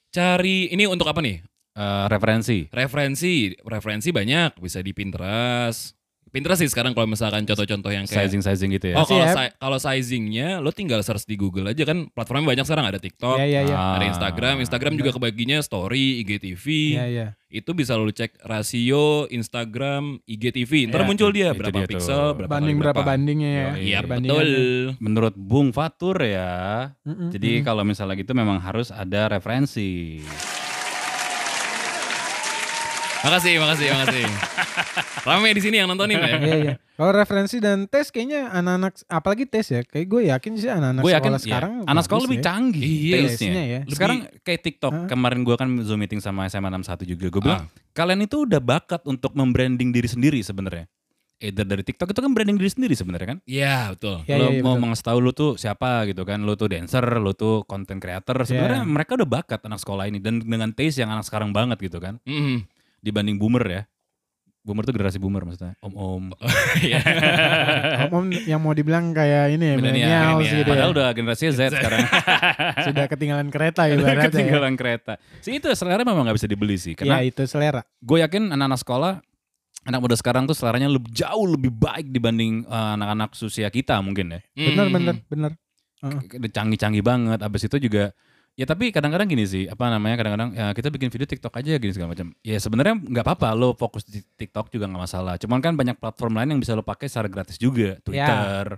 cari 0.08 0.68
ini 0.68 0.84
untuk 0.84 1.06
apa 1.06 1.20
nih? 1.20 1.40
Eh, 1.72 2.06
referensi. 2.12 2.68
Referensi, 2.68 3.56
referensi 3.64 4.08
banyak 4.12 4.60
bisa 4.60 4.84
di 4.84 4.92
Pinterest. 4.92 5.96
Pinterest 6.32 6.64
sih 6.64 6.70
sekarang 6.72 6.96
kalau 6.96 7.04
misalkan 7.04 7.44
contoh-contoh 7.44 7.92
yang 7.92 8.08
kayak 8.08 8.24
Sizing 8.24 8.40
sizing 8.40 8.72
gitu 8.72 8.96
ya. 8.96 8.96
Oh, 8.96 9.04
kalau 9.04 9.20
Siap. 9.20 9.36
si- 9.36 9.54
kalau 9.60 9.76
sizingnya 9.76 10.64
lo 10.64 10.72
tinggal 10.72 11.04
search 11.04 11.28
di 11.28 11.36
Google 11.36 11.68
aja 11.68 11.84
kan 11.84 12.08
platformnya 12.08 12.56
banyak 12.56 12.64
sekarang 12.64 12.88
ada 12.88 12.96
TikTok, 12.96 13.36
Iya 13.36 13.44
iya 13.44 13.60
iya. 13.68 13.76
Ah. 13.76 14.00
ada 14.00 14.08
Instagram, 14.08 14.64
Instagram 14.64 14.96
juga 14.96 15.12
kebaginya 15.12 15.60
story, 15.60 16.24
IGTV. 16.24 16.64
Iya 16.96 17.04
iya. 17.04 17.26
Itu 17.52 17.76
bisa 17.76 18.00
lo 18.00 18.08
cek 18.08 18.48
rasio 18.48 19.28
Instagram, 19.28 20.24
IGTV. 20.24 20.88
Ntar 20.88 21.04
muncul 21.04 21.36
dia 21.36 21.52
berapa 21.52 21.68
dia 21.68 21.84
tuh. 21.84 22.00
pixel, 22.00 22.24
berapa 22.32 22.48
Banding 22.48 22.76
kali 22.80 22.84
berapa 22.88 23.02
bandingnya 23.04 23.50
ya. 23.52 23.68
Iya, 23.76 23.98
betul. 24.08 24.48
Menurut 25.04 25.36
Bung 25.36 25.68
Fatur 25.76 26.16
ya. 26.16 26.96
Jadi 27.04 27.60
mm. 27.60 27.64
kalau 27.68 27.84
misalnya 27.84 28.16
gitu 28.16 28.32
memang 28.32 28.56
harus 28.56 28.88
ada 28.88 29.28
referensi. 29.28 30.24
Makasih, 33.22 33.54
makasih, 33.56 33.86
makasih. 33.88 34.24
Rame 35.22 35.54
di 35.54 35.62
sini 35.62 35.78
yang 35.78 35.86
nontonin 35.86 36.18
ya. 36.18 36.36
Iya 36.36 36.56
iya. 36.58 36.74
Kalau 36.92 37.12
referensi 37.12 37.56
dan 37.58 37.86
tes 37.86 38.10
kayaknya 38.10 38.50
anak-anak 38.50 39.06
apalagi 39.06 39.44
tes 39.46 39.66
ya. 39.68 39.80
Kayak 39.82 40.06
gue 40.06 40.22
yakin 40.28 40.52
sih 40.56 40.66
anak-anak 40.66 41.02
Gue 41.02 41.12
yakin 41.12 41.22
sekolah 41.22 41.38
ya, 41.38 41.46
sekarang 41.46 41.72
anak 41.86 42.02
sekolah 42.02 42.22
lebih 42.26 42.38
ya. 42.38 42.44
canggih 42.44 42.82
Iya, 42.82 43.14
taste-nya. 43.14 43.30
Taste-nya 43.30 43.62
ya. 43.62 43.80
Sekarang 43.86 44.18
kayak 44.42 44.60
TikTok. 44.60 44.92
Hah? 44.92 45.06
Kemarin 45.06 45.40
gue 45.42 45.54
kan 45.54 45.68
Zoom 45.80 45.98
meeting 45.98 46.18
sama 46.18 46.46
SMA 46.46 46.68
61 46.68 47.06
juga. 47.06 47.26
Gue 47.28 47.42
bilang, 47.42 47.62
Ah. 47.62 47.66
kalian 47.92 48.20
itu 48.22 48.42
udah 48.42 48.58
bakat 48.58 49.02
untuk 49.04 49.30
membranding 49.32 49.90
diri 49.90 50.06
sendiri 50.06 50.42
sebenarnya. 50.42 50.90
Either 51.38 51.66
dari 51.66 51.82
TikTok 51.82 52.06
itu 52.08 52.20
kan 52.22 52.30
branding 52.30 52.54
diri 52.54 52.70
sendiri 52.70 52.94
sebenarnya 52.94 53.28
kan. 53.34 53.38
Iya, 53.42 53.90
betul. 53.90 54.22
Ya, 54.30 54.38
lo 54.38 54.46
ya, 54.46 54.58
ya, 54.58 54.62
mau 54.62 54.74
betul. 54.74 54.82
mengasih 54.86 55.06
tahu 55.06 55.18
lu 55.18 55.30
tuh 55.30 55.50
siapa 55.54 56.06
gitu 56.06 56.22
kan. 56.22 56.38
Lu 56.38 56.54
tuh 56.54 56.70
dancer, 56.70 57.02
lu 57.18 57.34
tuh 57.34 57.66
content 57.66 57.98
creator. 57.98 58.46
Sebenarnya 58.46 58.82
Ya. 58.82 58.86
mereka 58.86 59.18
udah 59.18 59.26
bakat 59.26 59.58
anak 59.62 59.82
sekolah 59.82 60.06
ini. 60.06 60.22
Dan 60.22 60.38
dengan 60.38 60.70
taste 60.70 61.02
yang 61.02 61.10
anak 61.10 61.26
sekarang 61.26 61.50
banget 61.50 61.82
gitu 61.82 61.98
kan. 61.98 62.22
Mhm. 62.22 62.71
Dibanding 63.02 63.36
boomer 63.36 63.64
ya. 63.64 63.82
Boomer 64.62 64.86
tuh 64.86 64.94
generasi 64.94 65.18
boomer 65.18 65.42
maksudnya. 65.42 65.74
Om-om. 65.80 66.30
Iya. 66.80 67.02
Om-om 68.06 68.30
yang 68.46 68.62
mau 68.62 68.70
dibilang 68.70 69.10
kayak 69.10 69.52
ini 69.52 69.64
ya, 69.64 69.74
Milenial, 69.74 70.38
gitu 70.38 70.54
ya. 70.56 70.64
Padahal 70.64 70.90
udah 70.92 71.08
generasi 71.10 71.50
Z 71.50 71.60
sekarang. 71.74 72.06
Sudah 72.80 73.04
ketinggalan 73.06 73.50
kereta 73.50 73.84
ya 73.84 73.98
ibaratnya. 73.98 74.22
ya. 74.22 74.26
Ketinggalan 74.30 74.74
kereta. 74.78 75.12
Sih 75.42 75.58
itu 75.58 75.66
selera 75.74 76.00
memang 76.00 76.22
gak 76.24 76.38
bisa 76.38 76.46
dibeli 76.46 76.78
sih. 76.78 76.94
Ya 76.94 76.98
Karena 77.02 77.18
itu 77.20 77.42
selera. 77.44 77.82
gue 77.98 78.18
yakin 78.18 78.54
anak-anak 78.54 78.80
sekolah 78.80 79.12
anak 79.82 79.98
muda 79.98 80.14
sekarang 80.14 80.46
tuh 80.46 80.54
seleranya 80.54 80.86
lebih 80.86 81.10
jauh 81.10 81.42
lebih 81.42 81.74
baik 81.74 82.06
dibanding 82.08 82.62
eh, 82.62 82.90
anak-anak 82.94 83.34
usia 83.36 83.66
kita 83.66 83.98
mungkin 83.98 84.30
ya. 84.30 84.40
Bener 84.54 84.86
Mhm. 84.86 84.94
bener 84.94 85.14
bener. 85.26 85.52
Udah 86.02 86.50
Canggih-canggih 86.54 87.02
banget. 87.02 87.42
Abis 87.42 87.66
itu 87.66 87.82
juga 87.82 88.14
ya 88.52 88.64
tapi 88.64 88.92
kadang-kadang 88.92 89.24
gini 89.26 89.44
sih 89.44 89.64
apa 89.64 89.88
namanya 89.88 90.16
kadang-kadang 90.16 90.50
ya 90.52 90.66
kita 90.70 90.88
bikin 90.88 91.08
video 91.08 91.24
TikTok 91.24 91.52
aja 91.54 91.72
gini 91.76 91.92
segala 91.92 92.12
macam. 92.12 92.36
Ya 92.40 92.56
sebenarnya 92.56 92.94
nggak 92.96 93.24
apa-apa 93.24 93.48
lo 93.52 93.72
fokus 93.72 94.04
di 94.04 94.20
TikTok 94.20 94.68
juga 94.68 94.84
nggak 94.86 95.02
masalah. 95.02 95.34
Cuman 95.36 95.58
kan 95.58 95.72
banyak 95.72 95.96
platform 95.96 96.36
lain 96.36 96.48
yang 96.52 96.60
bisa 96.60 96.72
lo 96.72 96.82
pakai 96.82 97.08
secara 97.08 97.26
gratis 97.26 97.56
juga. 97.56 97.96
Twitter, 98.00 98.76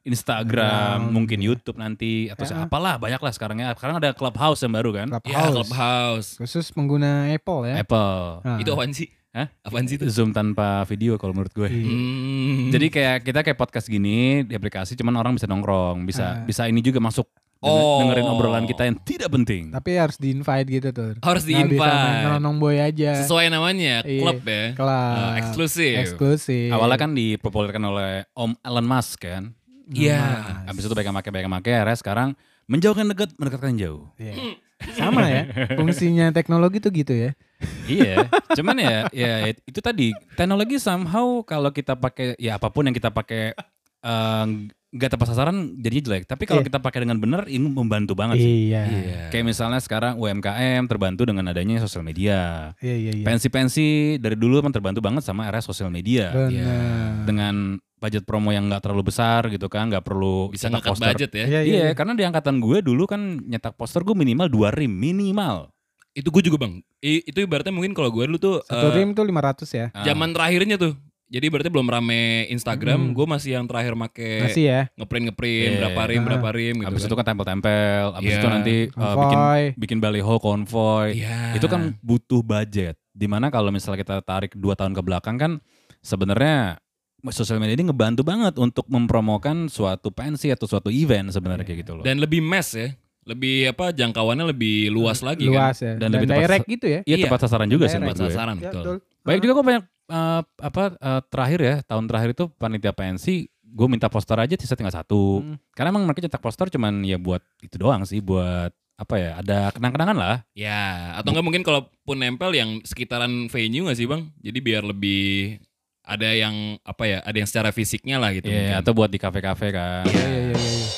Instagram, 0.00 1.04
Instagram. 1.04 1.12
mungkin 1.12 1.38
YouTube 1.38 1.76
nanti 1.76 2.32
atau 2.32 2.48
Ya. 2.48 2.64
apalah 2.64 2.96
banyak 2.96 3.20
lah 3.20 3.32
sekarang 3.32 3.60
ya. 3.60 3.76
Sekarang 3.76 4.00
ada 4.00 4.16
Clubhouse 4.16 4.64
yang 4.64 4.72
baru 4.72 4.90
kan. 4.96 5.06
Ya, 5.06 5.20
Clubhouse. 5.20 5.52
Clubhouse. 5.52 6.28
Khusus 6.40 6.66
pengguna 6.72 7.28
Apple 7.28 7.68
ya. 7.68 7.74
Apple. 7.84 8.24
Nah. 8.40 8.56
Itu 8.56 8.72
apaan 8.72 8.96
sih? 8.96 9.12
Hah? 9.30 9.46
Apaan 9.62 9.86
sih 9.86 9.94
itu? 9.94 10.08
Zoom 10.10 10.32
tanpa 10.32 10.82
video 10.88 11.14
kalau 11.14 11.30
menurut 11.30 11.52
gue. 11.52 11.68
Iya. 11.68 11.84
Hmm. 11.86 12.72
Jadi 12.72 12.86
kayak 12.88 13.16
kita 13.22 13.44
kayak 13.44 13.54
podcast 13.54 13.86
gini 13.86 14.42
di 14.42 14.56
aplikasi 14.56 14.96
cuman 14.96 15.14
orang 15.14 15.36
bisa 15.36 15.46
nongkrong, 15.46 16.02
bisa 16.02 16.24
Ah. 16.24 16.42
bisa 16.42 16.64
ini 16.66 16.80
juga 16.80 16.98
masuk 16.98 17.28
Oh. 17.60 18.00
dengerin 18.00 18.24
obrolan 18.24 18.64
kita 18.64 18.88
yang 18.88 18.96
tidak 19.04 19.28
penting. 19.28 19.68
Tapi 19.68 20.00
harus 20.00 20.16
di 20.16 20.32
invite 20.32 20.68
gitu 20.72 20.88
tuh. 20.90 21.12
harus 21.20 21.44
bisa 21.44 21.60
main 21.60 21.68
di-invite. 21.68 22.20
ngelonong 22.24 22.56
boy 22.56 22.76
aja. 22.80 23.20
Sesuai 23.20 23.52
namanya, 23.52 24.00
Iya. 24.00 24.20
klub 24.24 24.40
ya. 24.42 24.64
Kelas. 24.72 25.16
Ah, 25.20 25.32
eksklusif. 25.36 25.96
Eksklusif. 26.00 26.72
Awalnya 26.72 26.96
kan 26.96 27.12
dipopulerkan 27.12 27.82
oleh 27.84 28.24
Om 28.32 28.56
Elon 28.64 28.86
Musk 28.88 29.28
kan. 29.28 29.52
Iya. 29.92 30.16
Mas. 30.16 30.72
Habis 30.72 30.82
itu 30.88 30.94
banyak 30.96 31.12
make 31.12 31.28
banyak 31.28 31.50
make 31.52 31.68
akhirnya 31.68 31.98
sekarang 32.00 32.28
menjauhkan 32.64 33.04
dekat, 33.12 33.28
mendekatkan 33.36 33.76
jauh. 33.76 34.08
Iya. 34.16 34.56
Sama 34.96 35.28
ya. 35.28 35.44
Fungsinya 35.76 36.32
teknologi 36.32 36.80
tuh 36.80 36.88
gitu 36.96 37.12
ya. 37.12 37.36
iya, 37.84 38.24
cuman 38.56 38.72
ya 38.80 39.04
ya 39.12 39.52
itu 39.52 39.84
tadi 39.84 40.16
teknologi 40.32 40.80
somehow 40.80 41.44
kalau 41.44 41.68
kita 41.68 41.92
pakai 41.92 42.32
ya 42.40 42.56
apa 42.56 42.72
pun 42.72 42.88
yang 42.88 42.96
kita 42.96 43.12
pakai 43.12 43.52
eh, 44.00 44.46
nggak 44.90 45.10
tepat 45.14 45.26
sasaran 45.30 45.78
jadinya 45.78 46.04
jelek. 46.10 46.24
Tapi 46.26 46.44
kalau 46.44 46.60
Iya. 46.60 46.68
kita 46.68 46.78
pakai 46.78 47.06
dengan 47.06 47.14
benar 47.16 47.46
ini 47.46 47.62
membantu 47.62 48.18
banget 48.18 48.42
sih. 48.42 48.74
Iya. 48.74 48.82
Iya. 48.84 49.20
Kayak 49.30 49.44
misalnya 49.46 49.78
sekarang 49.78 50.18
UMKM 50.18 50.82
terbantu 50.84 51.22
dengan 51.22 51.46
adanya 51.46 51.78
sosial 51.78 52.02
media. 52.02 52.72
Iya 52.82 52.96
iya 52.98 53.12
iya. 53.14 53.24
Pensi-pensi 53.24 53.86
dari 54.18 54.34
dulu 54.34 54.58
kan 54.58 54.70
terbantu 54.70 54.98
banget 54.98 55.22
sama 55.22 55.46
era 55.46 55.62
sosial 55.62 55.88
media. 55.88 56.34
Benar. 56.34 57.22
Dengan 57.22 57.54
budget 57.96 58.24
promo 58.24 58.50
yang 58.50 58.66
nggak 58.66 58.82
terlalu 58.82 59.06
besar 59.06 59.46
gitu 59.46 59.70
kan, 59.70 59.86
nggak 59.86 60.02
perlu 60.02 60.50
Bisa 60.50 60.66
cetak 60.66 60.82
ngekat 60.82 60.90
poster. 60.90 61.08
budget 61.14 61.30
ya. 61.30 61.46
Iya 61.46 61.60
Iya, 61.62 61.86
karena 61.94 62.12
di 62.12 62.24
angkatan 62.24 62.58
gue 62.58 62.78
dulu 62.80 63.06
kan 63.06 63.20
nyetak 63.40 63.76
poster 63.76 64.02
gue 64.02 64.16
minimal 64.16 64.50
dua 64.50 64.74
rim, 64.74 64.90
minimal. 64.90 65.70
Itu 66.10 66.34
gue 66.34 66.42
juga 66.42 66.66
bang. 66.66 66.82
I- 66.98 67.22
itu 67.22 67.38
ibaratnya 67.38 67.70
mungkin 67.70 67.94
kalau 67.94 68.10
gue 68.10 68.26
dulu 68.26 68.36
tuh 68.36 68.56
Satu 68.66 68.90
eh, 68.90 68.94
rim 68.98 69.14
tuh 69.14 69.22
500 69.22 69.70
ya. 69.70 69.86
Zaman 69.94 70.34
terakhirnya 70.34 70.74
tuh. 70.74 70.98
Jadi 71.30 71.46
berarti 71.46 71.70
belum 71.70 71.86
rame 71.86 72.22
Instagram, 72.48 73.00
Hmm. 73.00 73.14
gue 73.14 73.22
masih 73.24 73.50
yang 73.54 73.64
terakhir 73.64 73.94
make 73.94 74.42
Masih 74.42 74.64
ya. 74.66 74.80
ngeprint 74.92 75.30
ngeprint 75.30 75.70
Iya. 75.70 75.78
berapa 75.80 76.02
rim 76.04 76.18
Ah. 76.18 76.26
berapa 76.26 76.48
rim 76.50 76.74
gitu. 76.76 76.88
Abis 76.90 77.00
kan. 77.00 77.06
itu 77.06 77.14
kan 77.14 77.24
tempel-tempel, 77.24 78.04
abis 78.12 78.26
Iya. 78.26 78.36
itu 78.36 78.48
nanti 78.48 78.76
uh, 78.92 79.14
bikin 79.16 79.38
bikin 79.76 79.98
baliho 79.98 80.34
konvoy. 80.36 81.14
Iya. 81.16 81.54
Itu 81.54 81.66
kan 81.66 81.94
butuh 82.00 82.42
budget. 82.42 82.98
Di 83.10 83.24
mana 83.24 83.46
kalau 83.48 83.70
misalnya 83.70 83.98
kita 83.98 84.18
tarik 84.20 84.52
dua 84.54 84.74
tahun 84.74 84.90
ke 84.90 85.00
belakang 85.00 85.36
kan 85.36 85.52
sebenarnya 86.00 86.82
sosial 87.28 87.58
media 87.58 87.74
ini 87.74 87.86
ngebantu 87.86 88.22
banget 88.22 88.56
untuk 88.56 88.88
mempromokan 88.88 89.68
suatu 89.68 90.08
pensi 90.08 90.48
atau 90.48 90.64
suatu 90.64 90.88
event 90.88 91.28
sebenarnya 91.28 91.62
kayak 91.62 91.78
gitu 91.80 91.92
loh. 91.94 92.02
dan 92.02 92.16
lebih 92.16 92.40
mass 92.40 92.72
ya. 92.72 92.90
Lebih 93.20 93.70
apa 93.70 93.92
jangkauannya 93.92 94.48
lebih 94.48 94.88
luas 94.88 95.20
lagi 95.20 95.44
kan. 95.46 95.70
Luas 95.70 95.78
ya. 95.78 95.92
Dan 95.94 96.08
Dan, 96.08 96.10
lebih 96.16 96.26
tepat 96.26 96.40
direct 96.42 96.64
sa- 96.64 96.72
gitu 96.72 96.86
ya. 96.88 97.00
Iya 97.04 97.14
Iya. 97.14 97.24
tepat 97.28 97.40
sasaran 97.40 97.68
juga 97.68 97.84
sih 97.86 97.94
menurut 97.94 98.08
Tempat 98.10 98.24
gue. 98.24 98.32
sasaran 98.32 98.56
Ya, 98.56 98.62
betul. 98.64 98.80
betul. 98.82 98.96
Banyak 99.30 99.42
juga 99.46 99.54
gue 99.54 99.66
banyak 99.70 99.84
uh, 100.10 100.42
apa 100.42 100.82
uh, 100.98 101.20
terakhir 101.30 101.60
ya 101.62 101.74
tahun 101.86 102.04
terakhir 102.10 102.30
itu 102.34 102.44
panitia 102.58 102.90
pensi 102.90 103.46
gue 103.70 103.86
minta 103.86 104.10
poster 104.10 104.34
aja 104.34 104.58
sisa 104.58 104.74
tinggal 104.74 104.94
satu. 104.94 105.46
Hmm. 105.46 105.56
Karena 105.72 105.94
emang 105.94 106.04
mereka 106.04 106.26
cetak 106.26 106.42
poster 106.42 106.66
cuman 106.68 107.06
ya 107.06 107.16
buat 107.16 107.40
itu 107.62 107.78
doang 107.78 108.02
sih 108.02 108.18
buat 108.18 108.74
apa 109.00 109.14
ya 109.16 109.30
ada 109.40 109.72
kenang-kenangan 109.72 110.16
lah. 110.18 110.36
Ya, 110.52 111.16
atau 111.16 111.32
enggak 111.32 111.46
mungkin 111.46 111.62
kalaupun 111.64 112.20
nempel 112.20 112.52
yang 112.52 112.84
sekitaran 112.84 113.48
venue 113.48 113.88
gak 113.88 113.96
sih 113.96 114.04
bang? 114.04 114.28
Jadi 114.44 114.58
biar 114.60 114.82
lebih 114.84 115.56
ada 116.04 116.28
yang 116.34 116.76
apa 116.84 117.06
ya, 117.06 117.18
ada 117.24 117.36
yang 117.38 117.48
secara 117.48 117.70
fisiknya 117.72 118.20
lah 118.20 118.34
gitu. 118.36 118.50
Iya 118.50 118.76
mungkin. 118.76 118.80
atau 118.84 118.92
buat 118.92 119.08
di 119.08 119.16
kafe-kafe 119.22 119.72
kan. 119.72 120.04
Iya 120.04 120.26
iya 120.26 120.42
iya. 120.52 120.56
iya. 120.58 120.88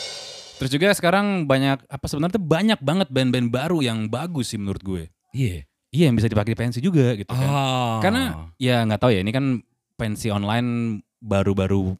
Terus 0.59 0.71
juga 0.79 0.89
sekarang 0.95 1.47
banyak 1.47 1.87
apa 1.87 2.07
sebenarnya 2.07 2.39
tuh 2.39 2.47
banyak 2.47 2.81
banget 2.83 3.09
band-band 3.11 3.49
baru 3.51 3.79
yang 3.83 4.11
bagus 4.11 4.51
sih 4.51 4.59
menurut 4.59 4.83
gue. 4.83 5.05
Iya. 5.35 5.67
Iya 5.93 6.09
yang 6.09 6.17
bisa 6.17 6.25
dipakai 6.25 6.53
di 6.53 6.59
pensi 6.59 6.81
juga 6.81 7.13
gitu 7.13 7.29
kan. 7.29 7.45
Oh. 7.45 8.01
Karena 8.01 8.23
ya 8.57 8.81
nggak 8.83 8.97
tahu 8.99 9.13
ya 9.13 9.21
ini 9.21 9.29
kan 9.29 9.61
pensi 9.95 10.27
online 10.27 10.69
baru-baru 11.19 11.93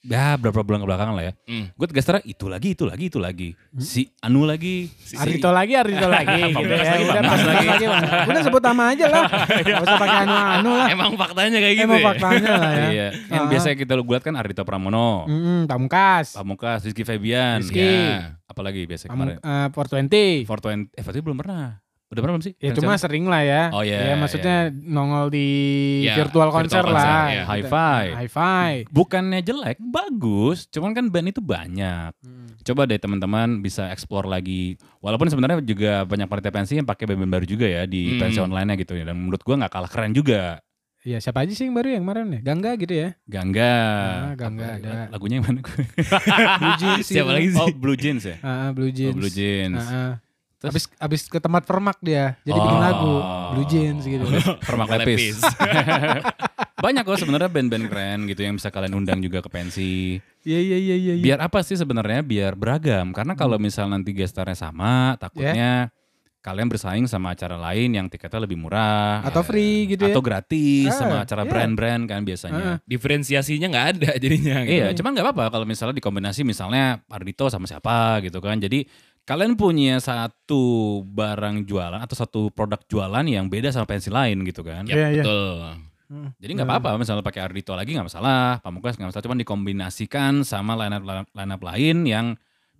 ya 0.00 0.32
berapa 0.34 0.64
bulan 0.64 0.80
kebelakangan 0.80 1.12
lah 1.12 1.24
ya. 1.26 1.32
Hmm. 1.44 1.68
Gue 1.70 1.84
tegas 1.84 2.02
terang 2.02 2.24
itu 2.24 2.48
lagi 2.48 2.72
itu 2.72 2.82
lagi 2.82 3.04
itu 3.06 3.20
lagi 3.20 3.48
Hmm? 3.52 3.84
si 3.84 4.08
Anu 4.18 4.42
lagi 4.42 4.88
si, 4.96 5.12
Ardito 5.12 5.52
lagi, 5.52 5.76
Ardito 5.76 6.08
lagi 6.16 6.40
gitu 6.40 6.64
ya. 6.64 6.80
lagi, 6.80 7.04
Udah 7.04 7.20
lagi. 7.20 7.66
lagi. 7.68 7.86
Udah 8.24 8.40
sebut 8.40 8.62
nama 8.64 8.82
aja 8.88 9.06
lah. 9.06 9.24
Gak 9.60 9.76
usah 9.78 9.96
pakai 10.00 10.18
anu-anu 10.24 10.70
lah. 10.72 10.86
Emang 10.88 11.10
faktanya 11.14 11.58
kayak 11.60 11.74
gitu 11.76 11.84
Emang 11.84 12.00
ya? 12.00 12.06
faktanya 12.08 12.52
lah 12.56 12.72
ya. 12.72 12.88
Iya, 12.88 13.08
yang 13.28 13.44
Ah. 13.44 13.48
biasa 13.52 13.66
kita 13.76 13.92
lihat 13.94 14.22
kan 14.22 14.34
Ardito 14.34 14.62
Pramono, 14.64 15.28
Mm, 15.28 15.68
Pamungkas. 15.68 16.32
Pamungkas, 16.32 16.80
Rizky 16.80 17.04
Febian, 17.04 17.60
Rizky. 17.60 17.84
ya. 17.84 18.40
apalagi 18.46 18.82
biasa 18.82 19.04
kemarin. 19.06 19.36
eh, 19.36 19.68
420. 19.68 20.42
Fortune, 20.42 20.88
eh 20.90 21.02
Fortune 21.02 21.22
belum 21.22 21.38
pernah. 21.38 21.76
Udah 22.10 22.20
pernah 22.20 22.34
belum 22.34 22.42
sih? 22.42 22.54
Ya 22.58 22.74
cuma 22.74 22.94
sering 22.94 23.24
lah 23.24 23.38
ya. 23.40 23.62
Oh, 23.70 23.80
iya, 23.80 24.10
Ya 24.10 24.14
maksudnya 24.14 24.56
nongol 24.68 25.30
di 25.30 25.46
Ya, 26.02 26.18
virtual 26.18 26.50
konser 26.50 26.82
lah. 26.82 27.30
ya. 27.30 27.42
Hi-fi. 27.46 28.04
Hi-fi. 28.18 28.72
Bukannya 28.88 29.38
jelek, 29.38 29.78
bagus. 29.80 30.66
Cuman 30.66 30.90
kan 30.90 31.06
band 31.06 31.30
itu 31.30 31.38
banyak. 31.38 32.10
Hmm. 32.16 32.50
Coba 32.60 32.84
deh 32.84 32.98
teman-teman 32.98 33.58
bisa 33.58 33.88
explore 33.88 34.26
lagi. 34.26 34.74
Walaupun 34.98 35.26
sebenarnya 35.26 35.62
juga 35.62 36.02
banyak 36.02 36.26
panitia 36.26 36.50
pensi 36.52 36.74
yang 36.74 36.84
pakai 36.84 37.06
band-band 37.06 37.30
baru 37.32 37.46
juga 37.46 37.64
ya 37.64 37.86
di 37.86 38.10
Hmm. 38.10 38.20
pensi 38.20 38.38
online-nya 38.38 38.74
gitu 38.76 38.92
ya. 38.92 39.06
Dan 39.06 39.16
menurut 39.16 39.40
gua 39.40 39.54
nggak 39.56 39.70
kalah 39.70 39.88
keren 39.88 40.10
juga. 40.10 40.58
Ya 41.00 41.16
siapa 41.16 41.40
aja 41.40 41.54
sih 41.54 41.64
yang 41.64 41.72
baru 41.72 41.94
yang 41.94 42.02
kemarin 42.04 42.26
ya? 42.28 42.40
Gangga 42.42 42.70
gitu 42.76 42.92
ya. 42.92 43.08
Gangga. 43.24 43.72
Ah, 43.72 44.34
Gangga 44.34 44.66
Apa- 44.66 44.76
ada. 44.76 44.92
Lagunya 45.08 45.38
yang 45.38 45.46
mana? 45.46 45.60
Blue 46.60 46.76
Jeans 46.76 47.06
Siapa 47.06 47.24
gitu. 47.24 47.32
lagi 47.32 47.48
sih? 47.48 47.62
oh, 47.62 47.68
Blue 47.72 47.96
Jeans 47.96 48.22
ya? 48.22 48.36
Ah, 48.40 48.50
ah, 48.50 48.68
Blue 48.70 48.84
Oh, 48.84 48.92
Jeans. 48.92 49.14
Blue 49.14 49.30
Jeans. 49.30 49.80
Ah, 49.80 49.88
ah. 49.88 50.12
Terus- 50.60 50.76
Abis, 50.76 50.84
abis 50.94 51.20
ke 51.26 51.40
tempat 51.40 51.64
permak 51.64 51.96
dia, 51.98 52.36
jadi 52.42 52.52
bikin 52.54 52.76
Oh. 52.76 52.84
lagu 52.84 53.14
Blue 53.50 53.64
Jeans 53.64 54.04
gitu. 54.04 54.28
Permak 54.68 54.92
Lepis. 54.94 55.40
Banyak 56.80 57.02
kok 57.02 57.16
sebenarnya 57.16 57.48
band-band 57.48 57.86
keren 57.88 58.20
gitu 58.24 58.40
yang 58.40 58.54
bisa 58.54 58.68
kalian 58.68 58.92
undang 58.94 59.20
juga 59.20 59.40
ke 59.40 59.48
pensi. 59.48 60.16
Iya 60.42 60.60
iya 60.60 60.76
iya 60.78 60.96
iya. 60.96 61.12
iya. 61.16 61.22
Biar 61.22 61.38
apa 61.40 61.60
sih 61.60 61.76
sebenarnya? 61.76 62.20
Biar 62.20 62.52
beragam. 62.54 63.12
Karena 63.12 63.32
kalau 63.34 63.56
misal 63.56 63.84
nanti 63.86 64.12
gestarnya 64.12 64.52
sama, 64.54 65.16
takutnya 65.16 65.92
kalian 66.40 66.72
bersaing 66.72 67.04
sama 67.04 67.36
acara 67.36 67.60
lain 67.60 67.92
yang 67.92 68.08
tiketnya 68.08 68.40
lebih 68.40 68.56
murah. 68.56 69.20
Atau 69.20 69.44
free 69.44 69.84
gitu 69.86 70.08
ya. 70.08 70.12
Atau 70.12 70.24
gratis 70.24 70.88
Ah, 70.88 70.96
sama 70.96 71.16
acara 71.20 71.44
iya. 71.44 71.50
brand-brand 71.52 72.02
kan 72.04 72.20
biasanya. 72.20 72.80
Diferensiasinya 72.84 73.68
nggak 73.68 73.86
ada 73.96 74.10
jadinya. 74.16 74.64
gitu. 74.64 74.72
Iya, 74.72 74.86
cuman 74.96 75.10
nggak 75.12 75.26
apa-apa 75.28 75.44
kalau 75.52 75.66
misalnya 75.68 75.96
dikombinasi 75.96 76.40
misalnya 76.44 77.04
Ardito 77.12 77.44
sama 77.52 77.68
siapa 77.68 78.24
gitu 78.24 78.40
kan. 78.40 78.56
Jadi 78.56 78.88
kalian 79.30 79.54
punya 79.54 80.02
satu 80.02 80.98
barang 81.06 81.62
jualan 81.62 82.02
atau 82.02 82.18
satu 82.18 82.50
produk 82.50 82.82
jualan 82.90 83.22
yang 83.22 83.46
beda 83.46 83.70
sama 83.70 83.86
pensi 83.86 84.10
lain 84.10 84.42
gitu 84.42 84.66
kan. 84.66 84.82
Iya, 84.90 85.14
iya. 85.14 85.22
betul. 85.22 85.58
Hmm. 86.10 86.34
Jadi 86.42 86.50
nggak 86.58 86.66
apa-apa 86.66 86.98
misalnya 86.98 87.22
pakai 87.22 87.46
Ardito 87.46 87.70
lagi 87.78 87.94
nggak 87.94 88.10
masalah, 88.10 88.58
Pamungkas 88.58 88.98
nggak 88.98 89.14
masalah, 89.14 89.24
cuman 89.30 89.38
dikombinasikan 89.38 90.42
sama 90.42 90.74
line 90.74 90.98
up 90.98 91.06
line 91.30 91.52
up 91.54 91.62
lain 91.62 91.96
yang 92.02 92.26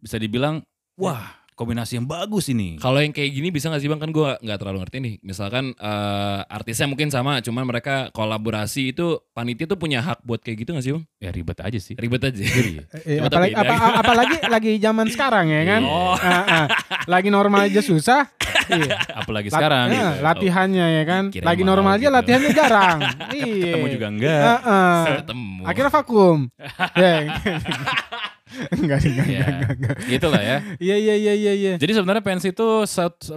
bisa 0.02 0.18
dibilang 0.18 0.66
wah 0.98 1.38
kombinasi 1.60 2.00
yang 2.00 2.08
bagus 2.08 2.48
ini. 2.48 2.80
Kalau 2.80 2.96
yang 3.04 3.12
kayak 3.12 3.28
gini 3.36 3.52
bisa 3.52 3.68
gak 3.68 3.84
sih 3.84 3.92
bang? 3.92 4.00
Kan 4.00 4.16
gue 4.16 4.40
nggak 4.40 4.56
terlalu 4.56 4.80
ngerti 4.80 4.96
nih. 5.04 5.14
Misalkan 5.20 5.76
eh, 5.76 6.40
artisnya 6.48 6.88
mungkin 6.88 7.12
sama, 7.12 7.44
cuman 7.44 7.68
mereka 7.68 8.08
kolaborasi 8.16 8.96
itu 8.96 9.20
panitia 9.36 9.68
tuh 9.68 9.76
punya 9.76 10.00
hak 10.00 10.24
buat 10.24 10.40
kayak 10.40 10.64
gitu 10.64 10.70
gak 10.72 10.84
sih 10.88 10.92
bang? 10.96 11.04
Ya 11.20 11.28
ribet 11.28 11.58
aja 11.60 11.76
sih. 11.76 11.94
Ribet 12.00 12.22
aja. 12.24 12.40
Iya. 12.40 12.82
Coba 13.20 13.28
apalagi, 13.28 13.52
apa, 13.52 13.74
apalagi 14.00 14.36
lagi 14.48 14.72
zaman 14.80 15.06
sekarang 15.12 15.52
ya 15.52 15.62
kan. 15.68 15.82
Oh. 15.84 16.16
Ah, 16.16 16.32
ah. 16.48 16.66
Lagi 17.04 17.28
normal 17.28 17.68
aja 17.68 17.84
susah. 17.84 18.24
Iya. 18.70 18.96
Apalagi 19.12 19.52
Lat- 19.52 19.60
sekarang. 19.60 19.86
ya, 19.92 19.94
gitu. 20.16 20.24
latihannya 20.24 20.86
ya 20.96 21.02
kan. 21.04 21.22
Kirain 21.28 21.46
Lagi 21.46 21.62
normal 21.66 21.92
aja 22.00 22.08
gitu. 22.08 22.16
latihannya 22.16 22.50
jarang. 22.56 22.98
iya. 23.36 23.64
Ketemu 23.68 23.86
juga 23.92 24.06
enggak. 24.08 24.40
Ah, 24.40 24.60
ah. 24.64 25.02
Ketemu. 25.20 25.62
Akhirnya 25.68 25.92
vakum. 25.92 26.38
ya. 27.04 27.14
Enggak, 28.72 28.98
sih, 28.98 29.10
enggak, 29.10 29.26
Ya, 29.26 29.38
enggak, 29.38 29.48
enggak, 29.48 29.70
enggak. 29.72 29.96
gitu 30.08 30.26
lah 30.26 30.42
ya. 30.42 30.56
Iya, 30.82 30.96
iya, 30.96 31.14
iya, 31.16 31.32
iya, 31.34 31.52
iya. 31.52 31.72
Jadi 31.76 31.92
sebenarnya 31.92 32.20
pensi 32.20 32.46
itu 32.48 32.66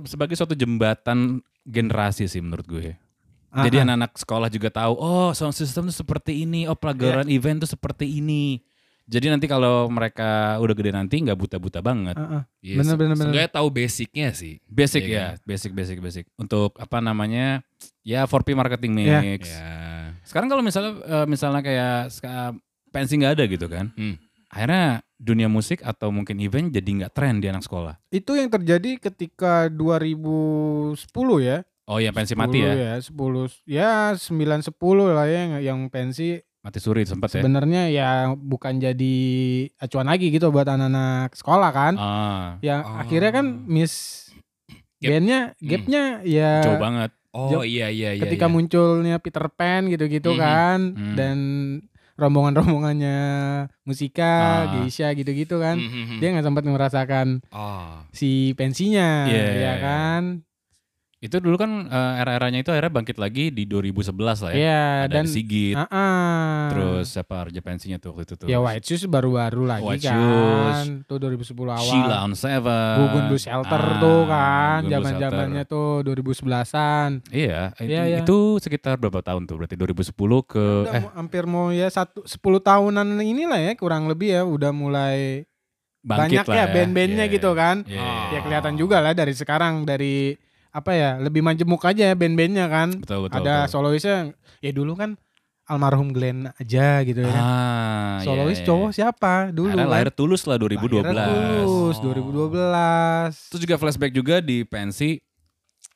sebagai 0.03 0.33
suatu 0.33 0.53
jembatan 0.53 1.39
generasi 1.63 2.25
sih 2.25 2.39
menurut 2.39 2.65
gue. 2.65 2.95
Ah, 3.49 3.63
Jadi 3.63 3.79
anak-anak 3.79 4.11
sekolah 4.15 4.49
juga 4.49 4.69
tahu, 4.69 4.93
oh 4.93 5.29
sound 5.31 5.53
system 5.53 5.85
tuh 5.85 5.95
seperti 5.95 6.41
ini, 6.41 6.65
oh 6.65 6.73
pelajaran 6.73 7.23
Iya. 7.23 7.37
event 7.37 7.61
tuh 7.61 7.69
seperti 7.69 8.09
ini. 8.09 8.57
Jadi 9.03 9.27
nanti 9.27 9.45
kalau 9.45 9.85
mereka 9.87 10.55
udah 10.57 10.71
gede 10.71 10.89
nanti 10.89 11.19
nggak 11.19 11.35
buta-buta 11.35 11.77
banget. 11.77 12.15
Bener, 12.15 12.47
se- 12.57 12.95
bener, 12.95 13.13
bener. 13.13 13.17
seenggaknya 13.19 13.51
tahu 13.51 13.67
basicnya 13.67 14.31
sih. 14.31 14.57
Basic 14.65 15.03
Iya 15.03 15.13
ya, 15.13 15.27
basic 15.43 15.69
basic 15.69 15.99
basic. 15.99 16.25
Untuk 16.33 16.73
apa 16.75 16.97
namanya? 16.97 17.61
Ya 18.01 18.23
4P 18.23 18.55
marketing 18.55 18.95
Iya. 18.97 19.19
mix. 19.21 19.51
Ya. 19.51 20.15
Sekarang 20.23 20.47
kalau 20.47 20.63
misalnya 20.63 20.97
eh, 21.03 21.25
misalnya 21.27 21.59
kayak 21.59 22.15
pensi 22.89 23.13
nggak 23.15 23.33
ada 23.35 23.43
gitu 23.45 23.67
kan. 23.67 23.91
Hmm. 23.93 24.15
Akhirnya 24.53 24.85
dunia 25.17 25.47
musik 25.47 25.81
atau 25.81 26.07
mungkin 26.07 26.37
event 26.37 26.69
jadi 26.69 26.85
nggak 26.85 27.11
tren 27.11 27.41
di 27.41 27.49
anak 27.49 27.61
sekolah. 27.61 27.97
Itu 28.07 28.35
yang 28.35 28.47
terjadi 28.47 29.01
ketika 29.01 29.65
2010 29.67 30.93
ya. 31.39 31.57
Oh 31.83 31.97
ya 31.97 32.09
pensi 32.09 32.31
mati 32.33 32.61
ya. 32.61 32.95
10 32.95 33.11
10 33.11 33.65
ya 33.65 34.13
9 34.13 34.29
10 34.63 34.71
lah 35.09 35.25
ya 35.25 35.35
yang, 35.35 35.51
yang 35.59 35.79
pensi 35.87 36.39
Mati 36.61 36.79
suri 36.79 37.03
sempat 37.03 37.27
ya. 37.29 37.43
sebenarnya 37.43 37.91
ya 37.91 38.09
bukan 38.31 38.79
jadi 38.79 39.15
acuan 39.75 40.07
lagi 40.07 40.31
gitu 40.31 40.47
buat 40.47 40.63
anak-anak 40.63 41.33
sekolah 41.33 41.69
kan. 41.69 41.93
Ah, 41.97 42.55
Ya 42.61 42.79
Oh. 42.79 43.03
akhirnya 43.03 43.31
kan 43.33 43.67
miss 43.67 44.31
Gap. 44.95 45.11
bandnya 45.11 45.39
gapnya 45.59 46.03
ya 46.23 46.63
jauh 46.63 46.79
banget. 46.79 47.11
Oh 47.33 47.51
Jauh- 47.51 47.67
iya 47.67 47.91
iya 47.91 48.15
iya. 48.15 48.21
ketika 48.21 48.47
iya. 48.47 48.53
munculnya 48.53 49.15
Peter 49.19 49.43
Pan 49.49 49.91
gitu-gitu 49.91 50.31
Mhm. 50.31 50.39
kan 50.39 50.79
Hmm. 50.95 51.15
dan 51.19 51.37
rombongan-rombongannya 52.13 53.19
musika, 53.83 54.33
Ah. 54.33 54.61
geisha 54.77 55.09
gitu-gitu 55.13 55.57
kan. 55.57 55.77
Hmm, 55.77 55.89
hmm, 55.89 56.05
hmm. 56.07 56.19
Dia 56.21 56.27
nggak 56.33 56.45
sempat 56.45 56.63
merasakan 56.63 57.27
Oh. 57.49 58.05
si 58.11 58.53
pensinya 58.53 59.25
Iya, 59.25 59.43
ya 59.43 59.53
iya, 59.57 59.73
kan. 59.79 60.23
Itu 61.23 61.39
dulu 61.39 61.55
kan 61.55 61.87
eh, 61.87 62.19
era-eranya 62.19 62.59
itu 62.59 62.67
akhirnya 62.67 62.91
bangkit 62.91 63.15
lagi 63.15 63.47
di 63.47 63.63
2011 63.63 64.11
lah 64.43 64.51
ya. 64.51 64.57
Iya 64.59 64.83
Ada 65.01 65.13
dan 65.13 65.25
Sigit, 65.25 65.71
Ah, 65.73 65.87
ah. 65.87 66.61
terus 66.67 67.07
siapa 67.09 67.47
Raja 67.47 67.63
Pensinya 67.63 67.95
tuh 67.95 68.11
waktu 68.11 68.23
itu 68.25 68.33
tuh. 68.35 68.47
Ya 68.47 68.59
White 68.59 68.83
Shoes 68.83 69.07
baru-baru 69.07 69.63
lagi 69.63 69.87
White 69.87 70.03
kan. 70.03 70.11
Shoes. 70.11 71.07
Tuh 71.07 71.17
2010 71.17 71.47
awal. 71.71 71.79
Sheila 71.79 72.17
on 72.21 72.33
Seven. 72.35 72.95
Gugun 72.99 73.23
Blue 73.25 73.39
Shelter 73.39 73.79
Ah, 73.79 73.97
tuh 73.97 74.21
kan. 74.25 74.79
Zaman-zamannya 74.85 75.63
tuh 75.63 75.87
2011-an. 76.03 77.09
Shelter. 77.23 77.31
Iya, 77.31 77.61
itu, 77.73 77.87
Iya, 77.87 78.01
iya. 78.05 78.17
itu 78.19 78.37
sekitar 78.59 78.99
berapa 78.99 79.23
tahun 79.23 79.47
tuh? 79.47 79.55
Berarti 79.57 79.75
2010 79.75 80.11
ke 80.43 80.65
Udah 80.83 80.91
eh 80.93 81.03
hampir 81.15 81.43
mau 81.45 81.71
ya 81.71 81.87
satu 81.87 82.27
10 82.27 82.35
tahunan 82.59 83.07
inilah 83.17 83.63
ya 83.63 83.73
kurang 83.73 84.05
lebih 84.05 84.27
ya 84.29 84.43
udah 84.43 84.69
mulai 84.69 85.47
bangkit 86.01 86.43
banyak 86.43 86.45
lah 86.45 86.57
ya 86.57 86.65
band-bandnya 86.69 87.25
Iya. 87.25 87.31
gitu 87.31 87.49
kan. 87.53 87.87
Iya. 87.87 88.03
Ah. 88.03 88.27
Ya 88.29 88.39
kelihatan 88.41 88.75
juga 88.75 88.99
lah 88.99 89.15
dari 89.15 89.31
sekarang 89.31 89.87
dari 89.87 90.35
apa 90.73 90.91
ya 90.97 91.21
lebih 91.21 91.45
majemuk 91.45 91.85
aja 91.85 92.11
ya 92.11 92.15
band-bandnya 92.17 92.65
kan. 92.65 92.89
Betul 92.97 93.29
betul. 93.29 93.37
Ada 93.45 93.55
betul. 93.63 93.71
soloisnya 93.71 94.17
ya 94.59 94.71
dulu 94.73 94.97
kan 94.97 95.13
almarhum 95.63 96.11
Glenn 96.11 96.51
aja 96.59 96.99
gitu 97.07 97.23
ya. 97.23 97.31
Ah, 97.31 98.19
iya, 98.19 98.25
Solois 98.27 98.59
iya. 98.59 98.65
cowok 98.67 98.89
siapa 98.91 99.33
dulu 99.55 99.71
kan. 99.71 99.87
lahir 99.87 100.09
tulus 100.11 100.43
lah 100.43 100.59
2012. 100.59 101.07
Lahirnya 101.07 101.63
Tulus, 101.63 101.97
Oh. 102.01 102.11
2012. 102.11 103.31
Terus 103.53 103.61
juga 103.63 103.75
flashback 103.79 104.11
juga 104.11 104.35
di 104.43 104.67
pensi 104.67 105.21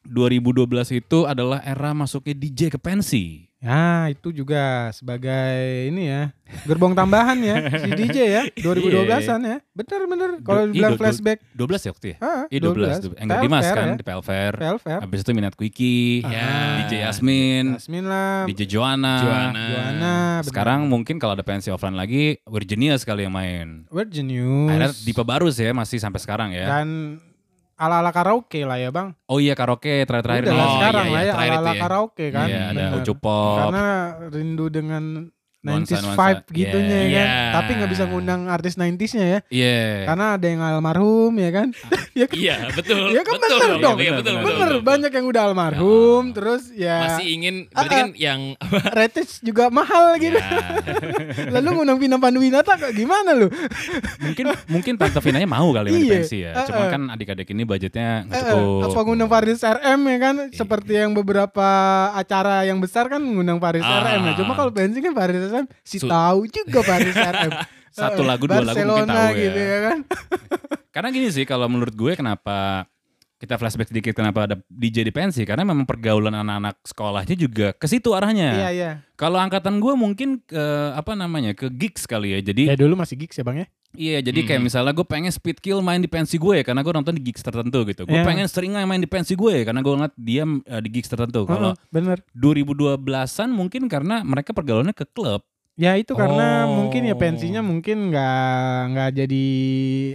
2012 0.08 0.96
itu 1.04 1.28
adalah 1.28 1.60
era 1.68 1.92
masuknya 1.92 2.32
DJ 2.38 2.72
ke 2.72 2.80
pensi. 2.80 3.47
Ya 3.58 4.06
itu 4.08 4.30
juga 4.30 4.94
sebagai 4.94 5.58
ini 5.90 6.06
ya 6.06 6.30
gerbong 6.64 6.94
tambahan 6.94 7.42
ya 7.42 7.58
si 7.74 7.90
DJ 8.00 8.18
ya 8.30 8.44
2012an 8.54 9.42
ya 9.42 9.58
bener 9.74 10.02
bener 10.06 10.30
kalau 10.46 10.70
Do- 10.70 10.78
bilang 10.78 10.94
iya, 10.94 11.00
flashback 11.02 11.42
12 11.52 11.66
ya 11.82 11.90
waktu 11.90 12.08
ya? 12.08 12.16
ah, 12.22 12.44
Iya 12.48 12.60
12. 12.62 13.18
12. 13.18 13.18
Enggak 13.18 13.38
Dimas 13.42 13.66
kan 13.66 13.76
ya. 13.84 13.96
di 13.98 14.06
Pelver. 14.06 14.52
Velver 14.56 15.00
Habis 15.02 15.20
itu 15.20 15.32
Minat 15.34 15.56
Quickie, 15.58 16.22
Ya. 16.22 16.86
DJ 16.86 17.02
Yasmin, 17.04 17.66
Jasmine 17.76 18.06
lah 18.06 18.46
DJ 18.46 18.62
Joanna. 18.70 19.14
Joanna. 19.20 19.64
Joanna. 19.68 20.16
Sekarang 20.46 20.86
mungkin 20.86 21.18
kalau 21.18 21.34
ada 21.34 21.42
pensi 21.42 21.68
offline 21.68 21.98
lagi, 21.98 22.38
Virginia 22.46 22.94
sekali 22.96 23.26
yang 23.26 23.34
main. 23.34 23.90
Virgin 23.90 24.30
News 24.30 24.70
Akhirnya 24.70 24.92
Dipa 25.02 25.26
Barus 25.26 25.58
ya 25.58 25.74
masih 25.74 25.98
sampai 25.98 26.22
sekarang 26.22 26.54
ya. 26.54 26.70
dan 26.72 27.18
ala 27.78 28.02
ala 28.02 28.10
karaoke 28.10 28.66
lah 28.66 28.76
ya 28.76 28.90
bang 28.90 29.14
Oh 29.26 29.38
iya 29.38 29.54
karaoke 29.54 30.02
terakhir-terakhir 30.02 30.44
udah. 30.44 30.56
Oh, 30.58 30.72
sekarang 30.76 31.06
iya, 31.06 31.14
lah 31.14 31.22
ya 31.22 31.32
terakhir 31.32 31.52
ala 31.52 31.58
ala 31.58 31.62
itu 31.64 31.78
ya. 31.78 31.82
karaoke 31.82 32.26
kan 32.30 32.48
Iya, 32.48 32.62
ada 32.66 32.74
Bener. 32.74 32.98
Ucu 33.00 33.14
Pop. 33.16 33.58
karena 33.60 33.86
rindu 34.28 34.66
dengan 34.68 35.04
90s 35.58 35.66
Nuansa-nuansa. 35.68 36.16
vibe 36.16 36.42
gitunya 36.54 36.86
Iya. 36.96 37.02
ya 37.02 37.18
kan 37.18 37.28
Iya. 37.28 37.52
tapi 37.52 37.72
nggak 37.74 37.92
bisa 37.92 38.04
ngundang 38.06 38.42
artis 38.46 38.74
90s-nya 38.76 39.26
ya 39.26 39.40
Iya. 39.50 39.78
karena 40.06 40.26
ada 40.34 40.46
yang 40.46 40.62
almarhum 40.62 41.34
ya 41.34 41.50
kan 41.50 41.68
ya 42.20 42.26
kan 42.26 42.38
Iya 42.38 42.56
betul. 42.72 43.04
Ya 43.10 43.22
kan 43.22 43.34
betul, 43.36 43.58
bener 43.58 43.74
dong. 43.80 43.98
Iya, 43.98 44.12
betul, 44.14 44.34
betul, 44.36 44.46
Bener, 44.48 44.70
betul. 44.70 44.82
banyak 44.84 45.12
yang 45.12 45.26
udah 45.28 45.42
almarhum, 45.44 46.24
Ya. 46.24 46.34
terus 46.34 46.64
ya 46.72 46.98
Masih 47.04 47.26
ingin 47.28 47.56
berarti 47.68 47.90
Ah, 47.90 47.90
kan 47.90 48.08
yang 48.16 48.42
rates 48.98 49.42
juga 49.42 49.68
mahal 49.70 50.06
gitu. 50.18 50.38
Ya. 50.38 50.50
Lalu 51.54 51.68
ngundang 51.74 51.98
Vina 51.98 52.18
Panduwinata 52.18 52.74
kok 52.76 52.94
gimana 52.94 53.34
lu? 53.34 53.50
mungkin 54.20 54.46
mungkin 54.68 54.94
Tante 54.96 55.20
Vinanya 55.20 55.48
mau 55.48 55.70
kali 55.72 55.90
Iya. 55.92 56.12
pensi 56.16 56.38
ya. 56.40 56.52
Eh, 56.54 56.66
Cuman 56.66 56.86
eh. 56.86 56.92
kan 56.92 57.02
adik-adik 57.12 57.48
ini 57.48 57.64
budgetnya 57.64 58.24
nggak 58.24 58.44
cukup. 58.46 58.86
apa 58.88 59.00
ngundang 59.04 59.30
Faris 59.30 59.62
RM 59.62 60.00
ya 60.06 60.18
kan? 60.20 60.36
Seperti 60.52 60.94
yang 60.96 61.12
beberapa 61.12 61.68
acara 62.14 62.62
yang 62.64 62.78
besar 62.78 63.08
kan 63.08 63.20
ngundang 63.20 63.58
Faris 63.58 63.82
Ah. 63.82 64.06
RM 64.06 64.22
ya. 64.24 64.34
Cuma 64.38 64.54
kalau 64.54 64.70
pensi 64.70 65.00
kan 65.00 65.12
Faris 65.12 65.47
RM 65.50 65.66
si 65.82 65.98
Su- 65.98 66.08
tahu 66.08 66.48
juga 66.48 66.80
Faris 66.82 67.16
RM. 67.36 67.52
Satu 67.90 68.22
lagu, 68.22 68.46
dua 68.46 68.62
lagu 68.62 68.78
mungkin 68.78 69.10
Barcelona 69.10 69.10
tahu 69.10 69.32
ya. 69.34 69.42
gitu 69.42 69.60
ya 69.60 69.78
kan. 69.82 69.98
Karena 70.94 71.10
gini 71.10 71.28
sih 71.30 71.46
kalau 71.46 71.66
menurut 71.66 71.94
gue 71.94 72.14
kenapa 72.14 72.86
kita 73.38 73.54
flashback 73.54 73.90
sedikit 73.90 74.14
kenapa 74.14 74.50
ada 74.50 74.56
DJ 74.66 75.06
di 75.06 75.14
pensi 75.14 75.46
karena 75.46 75.62
memang 75.62 75.86
pergaulan 75.86 76.34
anak-anak 76.34 76.82
sekolahnya 76.82 77.36
juga 77.38 77.70
ke 77.72 77.86
situ 77.86 78.12
arahnya. 78.12 78.50
Iya 78.58 78.70
iya. 78.70 78.92
Kalau 79.14 79.38
angkatan 79.38 79.78
gue 79.78 79.94
mungkin 79.94 80.42
ke 80.42 80.64
apa 80.94 81.14
namanya 81.14 81.54
ke 81.54 81.70
gigs 81.70 82.06
kali 82.06 82.34
ya. 82.34 82.40
Jadi 82.42 82.66
Ya 82.66 82.74
dulu 82.74 82.98
masih 82.98 83.14
gigs 83.16 83.34
ya 83.34 83.46
Bang 83.46 83.62
ya? 83.62 83.68
iya 83.98 84.20
jadi 84.20 84.44
kayak 84.44 84.62
misalnya 84.62 84.92
gue 84.92 85.08
pengen 85.08 85.32
speed 85.32 85.58
kill 85.58 85.80
main 85.80 85.98
di 85.98 86.12
pensi 86.12 86.36
gue 86.38 86.62
karena 86.62 86.84
gue 86.84 86.92
nonton 86.92 87.14
di 87.14 87.24
gigs 87.24 87.42
tertentu 87.42 87.82
gitu. 87.86 88.04
Gue 88.04 88.20
Iya. 88.20 88.26
pengen 88.26 88.46
seringai 88.46 88.84
main 88.84 89.00
di 89.00 89.10
pensi 89.10 89.34
gue 89.34 89.64
karena 89.64 89.80
gue 89.82 89.94
ngeliat 89.96 90.14
dia 90.14 90.44
eh, 90.44 90.82
di 90.82 90.90
gigs 90.92 91.08
tertentu. 91.08 91.46
Kalau 91.46 91.72
Heeh, 91.74 91.90
bener. 91.90 92.18
2012-an 92.36 93.50
mungkin 93.50 93.86
karena 93.88 94.22
mereka 94.22 94.52
pergaulannya 94.52 94.94
ke 94.94 95.06
klub. 95.08 95.42
Ya 95.78 95.94
itu 95.94 96.12
karena 96.12 96.66
Oh. 96.66 96.74
mungkin 96.76 97.06
ya 97.06 97.14
pensinya 97.14 97.62
mungkin 97.62 98.10
nggak 98.10 98.42
nggak 98.92 99.10
jadi 99.16 99.46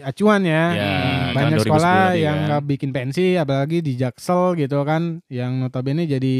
acuan 0.02 0.42
ya. 0.42 0.64
Ya, 0.68 0.90
Hmm, 0.90 1.32
Banyak 1.32 1.50
2010 1.54 1.64
sekolah 1.64 2.02
yang 2.18 2.36
kan. 2.36 2.44
nggak 2.44 2.62
bikin 2.66 2.90
pensi, 2.90 3.26
apalagi 3.34 3.78
di 3.78 3.94
Jaksel 3.94 4.58
gitu 4.58 4.82
kan, 4.82 5.22
yang 5.28 5.62
notabene 5.62 6.02
jadi 6.04 6.36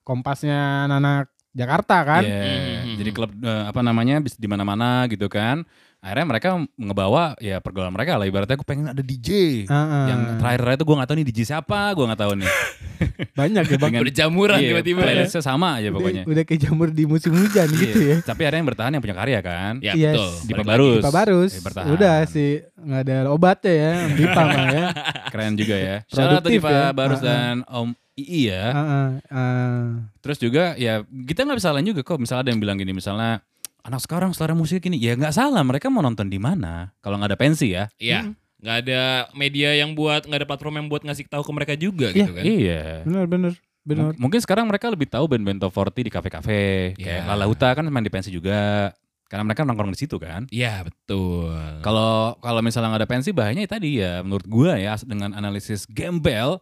kompasnya 0.00 0.86
anak-anak 0.86 1.34
Jakarta 1.50 1.96
kan. 2.04 2.22
Iya, 2.22 2.42
Mhm. 2.84 2.94
Jadi 2.94 3.10
klub 3.10 3.30
eh, 3.36 3.64
apa 3.66 3.80
namanya 3.80 4.18
bisa 4.18 4.38
di 4.38 4.46
mana-mana 4.46 5.06
gitu 5.06 5.26
kan. 5.26 5.66
Akhirnya 5.98 6.26
mereka 6.28 6.48
ngebawa 6.76 7.34
ya 7.38 7.58
pergaulan 7.58 7.90
mereka 7.90 8.14
lah 8.14 8.28
ibaratnya 8.28 8.54
aku 8.54 8.62
pengen 8.62 8.86
ada 8.86 9.00
DJ. 9.00 9.28
Heeh. 9.64 10.04
Yang 10.06 10.20
terakhir-terakhir 10.36 10.76
itu 10.76 10.84
gue 10.84 10.94
gak 10.94 11.08
tahu 11.08 11.16
nih 11.16 11.26
DJ 11.26 11.40
siapa, 11.48 11.80
gue 11.90 12.04
gak 12.04 12.20
tahu 12.20 12.32
nih. 12.36 12.50
banyak 13.32 13.64
ya 13.64 13.76
bang. 13.76 13.90
Dengan- 13.90 14.02
berjamuran 14.04 14.58
Iya, 14.58 14.68
tiba-tiba. 14.70 15.00
playlistnya 15.02 15.42
sama 15.42 15.68
aja 15.78 15.88
Udah, 15.88 15.96
pokoknya. 15.96 16.22
udah 16.26 16.42
kayak 16.42 16.60
jamur 16.60 16.88
di 16.90 17.04
musim 17.04 17.32
hujan 17.32 17.68
gitu 17.70 17.98
Iya. 18.00 18.14
ya. 18.14 18.16
Tapi 18.22 18.42
ada 18.44 18.56
yang 18.56 18.66
bertahan 18.66 18.90
yang 18.92 19.02
punya 19.02 19.16
karya 19.16 19.38
kan. 19.40 19.72
Ya 19.78 19.92
Yes. 19.92 20.14
betul. 20.14 20.30
Dipa 20.44 20.56
Balik 20.56 20.68
Barus. 20.68 20.96
Dipa 21.00 21.12
Barus. 21.12 21.52
Eh, 21.54 21.62
bertahan. 21.62 21.88
Udah 21.94 22.16
sih 22.26 22.50
nggak 22.74 23.00
ada 23.04 23.16
obatnya 23.30 23.72
ya, 23.72 23.92
Dipa 24.10 24.40
mah 24.42 24.66
ya. 24.68 24.84
Keren 25.32 25.52
juga 25.54 25.76
ya. 25.76 25.96
Shout 26.10 26.20
out 26.20 26.30
Produktif 26.40 26.60
Dipa 26.60 26.70
ya. 26.70 26.84
Barus 26.90 27.20
ah. 27.20 27.24
dan 27.24 27.56
Om 27.64 27.88
Ii 28.14 28.42
ya. 28.46 28.64
Heeh, 28.70 29.08
heeh. 29.26 29.78
Terus 30.22 30.38
juga 30.38 30.64
ya 30.74 31.02
kita 31.02 31.42
nggak 31.42 31.58
bisa 31.58 31.68
salahin 31.70 31.90
juga 31.90 32.02
kok. 32.02 32.18
Misalnya 32.18 32.46
ada 32.46 32.50
yang 32.54 32.60
bilang 32.62 32.78
gini, 32.78 32.94
misalnya 32.94 33.42
anak 33.82 34.00
sekarang 34.00 34.30
selera 34.30 34.54
musik 34.54 34.80
gini, 34.80 34.96
ya 34.96 35.12
nggak 35.12 35.34
salah. 35.34 35.60
Mereka 35.60 35.90
mau 35.90 35.98
nonton 35.98 36.30
di 36.30 36.38
mana? 36.38 36.94
Kalau 37.02 37.18
nggak 37.18 37.34
ada 37.34 37.38
pensi 37.38 37.74
ya. 37.74 37.90
Iya. 37.98 38.30
Nggak 38.64 38.76
ada 38.80 39.00
media 39.36 39.76
yang 39.76 39.92
buat, 39.92 40.24
nggak 40.24 40.40
ada 40.40 40.48
platform 40.48 40.74
yang 40.80 40.88
buat 40.88 41.04
ngasih 41.04 41.28
tahu 41.28 41.44
ke 41.44 41.52
mereka 41.52 41.74
juga 41.76 42.08
Iya, 42.08 42.16
gitu 42.16 42.32
kan. 42.32 42.42
Iya. 42.48 42.82
Bener 43.04 43.24
bener 43.28 43.52
bener. 43.84 44.04
M- 44.10 44.16
Mungkin 44.16 44.40
sekarang 44.40 44.64
mereka 44.64 44.88
lebih 44.88 45.04
tahu 45.04 45.28
band-band 45.28 45.60
top 45.60 45.68
40 45.70 46.00
di 46.00 46.08
kafe-kafe. 46.08 46.96
Kayak 46.96 47.20
Iya. 47.20 47.28
Lala 47.28 47.44
Huta 47.44 47.68
kan 47.70 47.84
main 47.84 48.00
di 48.00 48.08
pensi 48.08 48.32
juga. 48.32 48.88
Karena 49.24 49.44
mereka 49.44 49.64
nongkrong 49.64 49.92
di 49.92 49.98
situ 49.98 50.16
kan. 50.16 50.48
Iya 50.48 50.80
betul. 50.80 51.52
Kalau 51.80 52.36
kalau 52.38 52.60
misalnya 52.60 52.88
nggak 52.88 53.02
ada 53.04 53.10
pensi 53.10 53.30
bahayanya 53.30 53.66
tadi 53.66 54.00
ya 54.00 54.24
menurut 54.24 54.46
gua 54.46 54.76
ya 54.76 54.96
dengan 55.00 55.32
analisis 55.32 55.84
gembel 55.84 56.56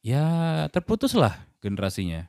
ya 0.00 0.24
terputus 0.68 1.14
lah 1.14 1.32
generasinya. 1.60 2.26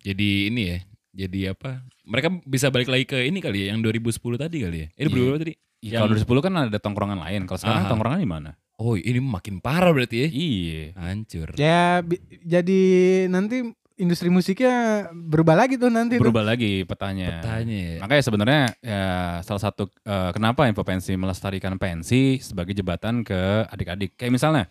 Jadi 0.00 0.48
ini 0.48 0.62
ya. 0.66 0.78
Jadi 1.12 1.40
apa? 1.46 1.84
Mereka 2.06 2.42
bisa 2.42 2.70
balik 2.70 2.88
lagi 2.88 3.04
ke 3.04 3.18
ini 3.22 3.38
kali 3.38 3.66
ya, 3.66 3.74
yang 3.74 3.82
2010 3.82 4.14
tadi 4.38 4.62
kali 4.62 4.78
ya. 4.82 4.88
Eh, 4.94 5.04
Iya. 5.04 5.10
2010 5.10 5.42
tadi? 5.42 5.54
Ya, 5.80 6.04
Yang- 6.04 6.12
Kalau 6.12 6.40
2010 6.40 6.46
kan 6.46 6.52
ada 6.68 6.78
tongkrongan 6.78 7.18
lain. 7.24 7.40
Kalau 7.48 7.58
sekarang 7.60 7.84
Aha. 7.84 7.90
tongkrongan 7.90 8.20
di 8.20 8.28
mana? 8.28 8.50
Oh 8.80 8.96
ini 8.96 9.20
makin 9.20 9.60
parah 9.60 9.92
berarti 9.92 10.24
ya. 10.24 10.28
Iya. 10.28 10.84
Hancur. 10.96 11.48
Ya 11.56 12.00
jadi 12.44 12.80
nanti 13.28 13.64
industri 14.00 14.32
musiknya 14.32 15.08
berubah 15.12 15.52
lagi 15.52 15.76
tuh 15.76 15.92
nanti 15.92 16.16
tuh. 16.16 16.24
Berubah 16.24 16.44
lagi 16.44 16.88
petanya. 16.88 17.40
Petanya 17.40 17.76
ya. 17.76 17.98
Makanya 18.00 18.22
sebenarnya 18.24 18.62
ya 18.80 19.04
salah 19.44 19.60
satu 19.60 19.88
eh, 20.04 20.30
kenapa 20.32 20.64
Info 20.64 20.80
Pensi 20.80 21.12
melestarikan 21.16 21.76
pensi 21.76 22.40
sebagai 22.40 22.72
jembatan 22.72 23.20
ke 23.20 23.68
adik-adik. 23.68 24.16
Kayak 24.16 24.32
misalnya 24.40 24.64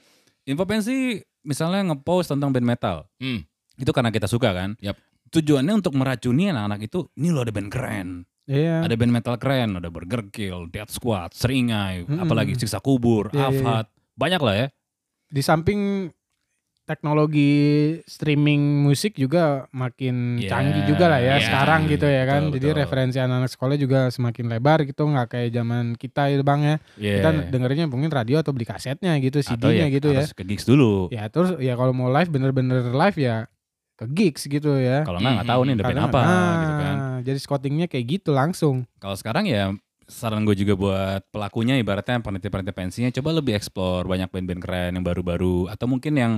Info 0.50 0.66
Pensi 0.66 1.22
misalnya 1.46 1.94
ngepost 1.94 2.34
tentang 2.34 2.50
band 2.50 2.66
metal. 2.66 3.06
Hmm. 3.22 3.46
Itu 3.78 3.94
karena 3.94 4.10
kita 4.10 4.26
suka 4.26 4.50
kan? 4.52 4.74
Yap. 4.82 4.98
Tujuannya 5.30 5.78
untuk 5.78 5.94
meracuni 5.94 6.50
anak-anak 6.50 6.90
itu, 6.90 7.06
ini 7.14 7.30
loh 7.30 7.46
ada 7.46 7.54
band 7.54 7.70
keren. 7.70 8.26
Iya. 8.50 8.82
Ada 8.82 8.98
band 8.98 9.14
metal 9.14 9.36
keren, 9.38 9.78
ada 9.78 9.94
Burger 9.94 10.26
Kill, 10.34 10.66
Death 10.74 10.98
Squad, 10.98 11.38
Seringai, 11.38 12.02
Mm-mm. 12.04 12.18
apalagi 12.18 12.58
Siksa 12.58 12.82
Kubur, 12.82 13.30
Iya, 13.30 13.54
iya, 13.54 13.62
Afhat. 13.62 13.86
Banyak 14.18 14.42
lah 14.42 14.56
ya. 14.58 14.68
Di 15.30 15.46
samping 15.46 16.10
teknologi 16.90 17.54
streaming 18.10 18.82
musik 18.82 19.14
juga 19.14 19.70
makin 19.70 20.42
Iya, 20.42 20.50
canggih 20.50 20.84
juga 20.90 21.06
lah 21.06 21.22
ya 21.22 21.38
iya, 21.38 21.46
sekarang 21.46 21.86
gitu 21.86 22.10
ya 22.10 22.26
kan. 22.26 22.50
betul, 22.50 22.54
Jadi 22.58 22.66
betul. 22.66 22.80
referensi 22.82 23.18
anak-anak 23.22 23.52
sekolah 23.54 23.76
juga 23.78 24.00
semakin 24.10 24.46
lebar 24.50 24.80
gitu 24.90 25.06
nggak 25.06 25.28
kayak 25.30 25.50
zaman 25.54 25.94
kita 25.94 26.34
ya 26.34 26.42
Bang 26.42 26.66
ya. 26.66 26.76
Iya. 26.98 27.14
Kita 27.22 27.30
dengerinnya 27.54 27.86
mungkin 27.86 28.10
radio 28.10 28.42
atau 28.42 28.50
beli 28.58 28.66
kasetnya 28.66 29.14
gitu, 29.22 29.38
CD-nya 29.38 29.86
gitu 29.94 30.10
ya. 30.10 30.26
ke 30.34 30.42
gigs 30.42 30.66
dulu. 30.66 31.14
Ya 31.14 31.30
terus 31.30 31.54
ya 31.62 31.78
kalau 31.78 31.94
mau 31.94 32.10
live 32.10 32.34
bener-bener 32.34 32.82
live 32.90 33.18
ya 33.22 33.46
ke 34.00 34.08
gigs 34.08 34.48
gitu 34.48 34.80
ya. 34.80 35.04
Kalau 35.04 35.20
nggak 35.20 35.34
nggak 35.36 35.50
tahu 35.50 35.62
nih 35.62 35.74
ada 35.74 35.84
band 35.84 35.92
Kadang- 35.92 36.08
apa 36.10 36.22
nah, 36.22 36.54
gitu 36.56 36.74
kan. 36.74 36.96
Jadi 37.20 37.38
scoutingnya 37.38 37.86
kayak 37.86 38.06
gitu 38.08 38.32
langsung. 38.32 38.88
Kalau 38.96 39.14
sekarang 39.14 39.44
ya 39.44 39.76
saran 40.08 40.42
gue 40.42 40.56
juga 40.56 40.74
buat 40.74 41.22
pelakunya 41.30 41.76
ibaratnya 41.76 42.18
panitia-panitia 42.18 42.74
pensinya 42.74 43.10
coba 43.12 43.30
lebih 43.36 43.54
explore 43.54 44.08
banyak 44.08 44.26
band-band 44.26 44.58
keren 44.58 44.92
yang 44.96 45.06
baru-baru 45.06 45.68
atau 45.68 45.86
mungkin 45.86 46.16
yang 46.16 46.34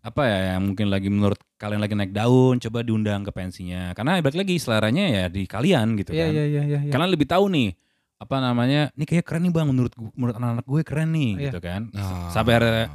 apa 0.00 0.24
ya 0.24 0.56
yang 0.56 0.64
mungkin 0.64 0.88
lagi 0.88 1.12
menurut 1.12 1.36
kalian 1.60 1.76
lagi 1.76 1.92
naik 1.92 2.16
daun 2.16 2.56
coba 2.56 2.80
diundang 2.80 3.20
ke 3.20 3.28
pensinya 3.28 3.92
karena 3.92 4.16
balik 4.24 4.40
lagi 4.40 4.56
seleranya 4.56 5.04
ya 5.04 5.24
di 5.28 5.44
kalian 5.44 6.00
gitu 6.00 6.16
Iya 6.16 6.24
kan 6.24 6.32
iya 6.32 6.44
iya 6.48 6.62
iya. 6.64 6.78
iya. 6.80 6.92
kalian 6.96 7.12
lebih 7.12 7.28
tahu 7.28 7.52
nih 7.52 7.76
apa 8.16 8.36
namanya 8.40 8.88
ini 8.96 9.04
kayak 9.04 9.28
keren 9.28 9.44
nih 9.44 9.52
bang 9.52 9.68
menurut 9.68 9.92
menurut 10.16 10.36
anak-anak 10.40 10.64
gue 10.64 10.80
keren 10.80 11.12
nih 11.12 11.30
Iya. 11.36 11.44
gitu 11.52 11.58
kan 11.60 11.82
Ah. 11.92 12.32
sampai 12.32 12.52
ada 12.56 12.88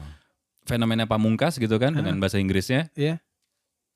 fenomena 0.66 1.06
pamungkas 1.06 1.62
gitu 1.62 1.78
kan 1.78 1.94
dengan 1.94 2.18
bahasa 2.18 2.42
Inggrisnya 2.42 2.90
Iya. 2.98 3.22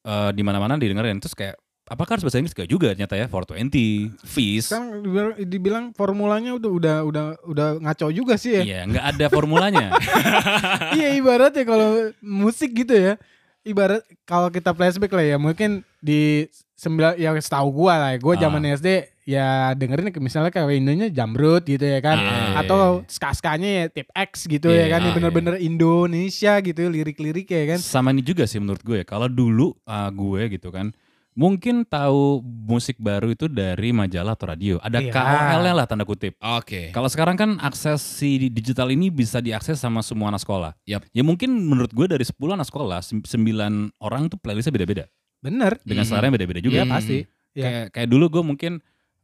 Eh, 0.01 0.29
di 0.31 0.41
mana-mana 0.41 0.75
didengerin 0.75 1.19
terus 1.19 1.33
kayak 1.33 1.55
apakah 1.85 2.15
harus 2.15 2.23
bahasa 2.23 2.38
Inggris 2.38 2.53
gak 2.53 2.69
juga 2.69 2.93
ternyata 2.93 3.17
ya 3.17 3.25
420 3.25 4.13
fees 4.21 4.69
Sekarang 4.69 5.01
dibilang, 5.41 5.89
formulanya 5.91 6.53
udah 6.53 6.69
udah 6.69 6.95
udah 7.01 7.25
udah 7.49 7.67
ngaco 7.81 8.13
juga 8.13 8.38
sih 8.38 8.57
ya. 8.57 8.62
Iya, 8.62 8.79
nggak 8.85 9.05
ada 9.09 9.25
formulanya. 9.27 9.88
iya 10.97 11.17
ibaratnya 11.17 11.65
kalau 11.65 12.13
musik 12.21 12.77
gitu 12.77 12.93
ya. 12.93 13.13
Ibarat 13.65 14.05
kalau 14.23 14.47
kita 14.49 14.71
flashback 14.71 15.12
lah 15.12 15.25
ya 15.25 15.38
mungkin 15.41 15.81
di 15.99 16.45
sembilan 16.77 17.17
yang 17.17 17.35
setahu 17.41 17.73
gua 17.73 17.93
lah 17.97 18.09
ya. 18.13 18.19
Gua 18.21 18.33
Ah. 18.38 18.41
zaman 18.45 18.62
SD 18.69 18.88
ya 19.29 19.47
dengerin 19.71 20.09
ke- 20.09 20.17
misalnya 20.17 20.49
kayak 20.49 20.73
Indonya 20.73 21.07
Jamrut 21.07 21.61
gitu 21.63 21.85
ya 21.85 22.01
kan. 22.01 22.17
Iya. 22.17 22.59
Atau 22.59 22.79
ska-skanya 23.05 23.69
ya 23.69 23.85
tip 23.87 24.09
X 24.09 24.49
gitu 24.49 24.67
ya 24.67 24.85
Iya, 24.85 24.85
kan. 24.89 24.99
Yang 24.99 25.05
iya. 25.05 25.17
bener-bener 25.21 25.55
Indonesia 25.61 26.53
gitu 26.59 26.81
lirik-lirik 26.83 27.45
ya 27.45 27.63
kan. 27.67 27.79
Sama 27.79 28.09
ini 28.09 28.21
juga 28.21 28.43
sih 28.43 28.57
menurut 28.57 28.81
gue. 28.81 29.01
Kalau 29.03 29.25
dulu 29.25 29.77
uh, 29.83 30.09
gue 30.09 30.49
gitu 30.51 30.69
kan, 30.69 30.89
mungkin 31.31 31.85
tahu 31.85 32.41
musik 32.41 32.97
baru 32.97 33.29
itu 33.29 33.45
dari 33.45 33.89
majalah 33.91 34.33
atau 34.33 34.49
radio. 34.49 34.75
Ada 34.79 34.97
Iya. 34.99 35.13
KOL-nya 35.13 35.73
lah 35.73 35.85
tanda 35.85 36.03
kutip. 36.03 36.33
Oke. 36.41 36.89
Kalau 36.89 37.07
sekarang 37.07 37.35
kan 37.35 37.55
akses 37.59 38.01
si 38.01 38.49
digital 38.49 38.89
ini 38.89 39.07
bisa 39.07 39.37
diakses 39.39 39.77
sama 39.77 40.01
semua 40.01 40.33
anak 40.33 40.41
sekolah. 40.41 40.73
Yap. 40.83 41.05
Ya 41.11 41.21
mungkin 41.21 41.53
menurut 41.53 41.91
gue 41.91 42.09
dari 42.09 42.25
10 42.25 42.33
anak 42.51 42.65
sekolah, 42.65 42.99
9 43.05 43.23
orang 43.99 44.25
tuh 44.25 44.35
playlistnya 44.35 44.73
beda-beda. 44.73 45.05
Bener. 45.39 45.77
Dengan 45.81 46.03
selera 46.03 46.27
yang 46.27 46.35
beda-beda 46.35 46.59
juga. 46.59 46.75
Iya 46.75 46.85
Hmm. 46.85 46.95
pasti. 46.97 47.17
Iya. 47.49 47.63
Kayak, 47.65 47.85
kayak 47.93 48.07
dulu 48.09 48.25
gue 48.29 48.43
mungkin 48.45 48.73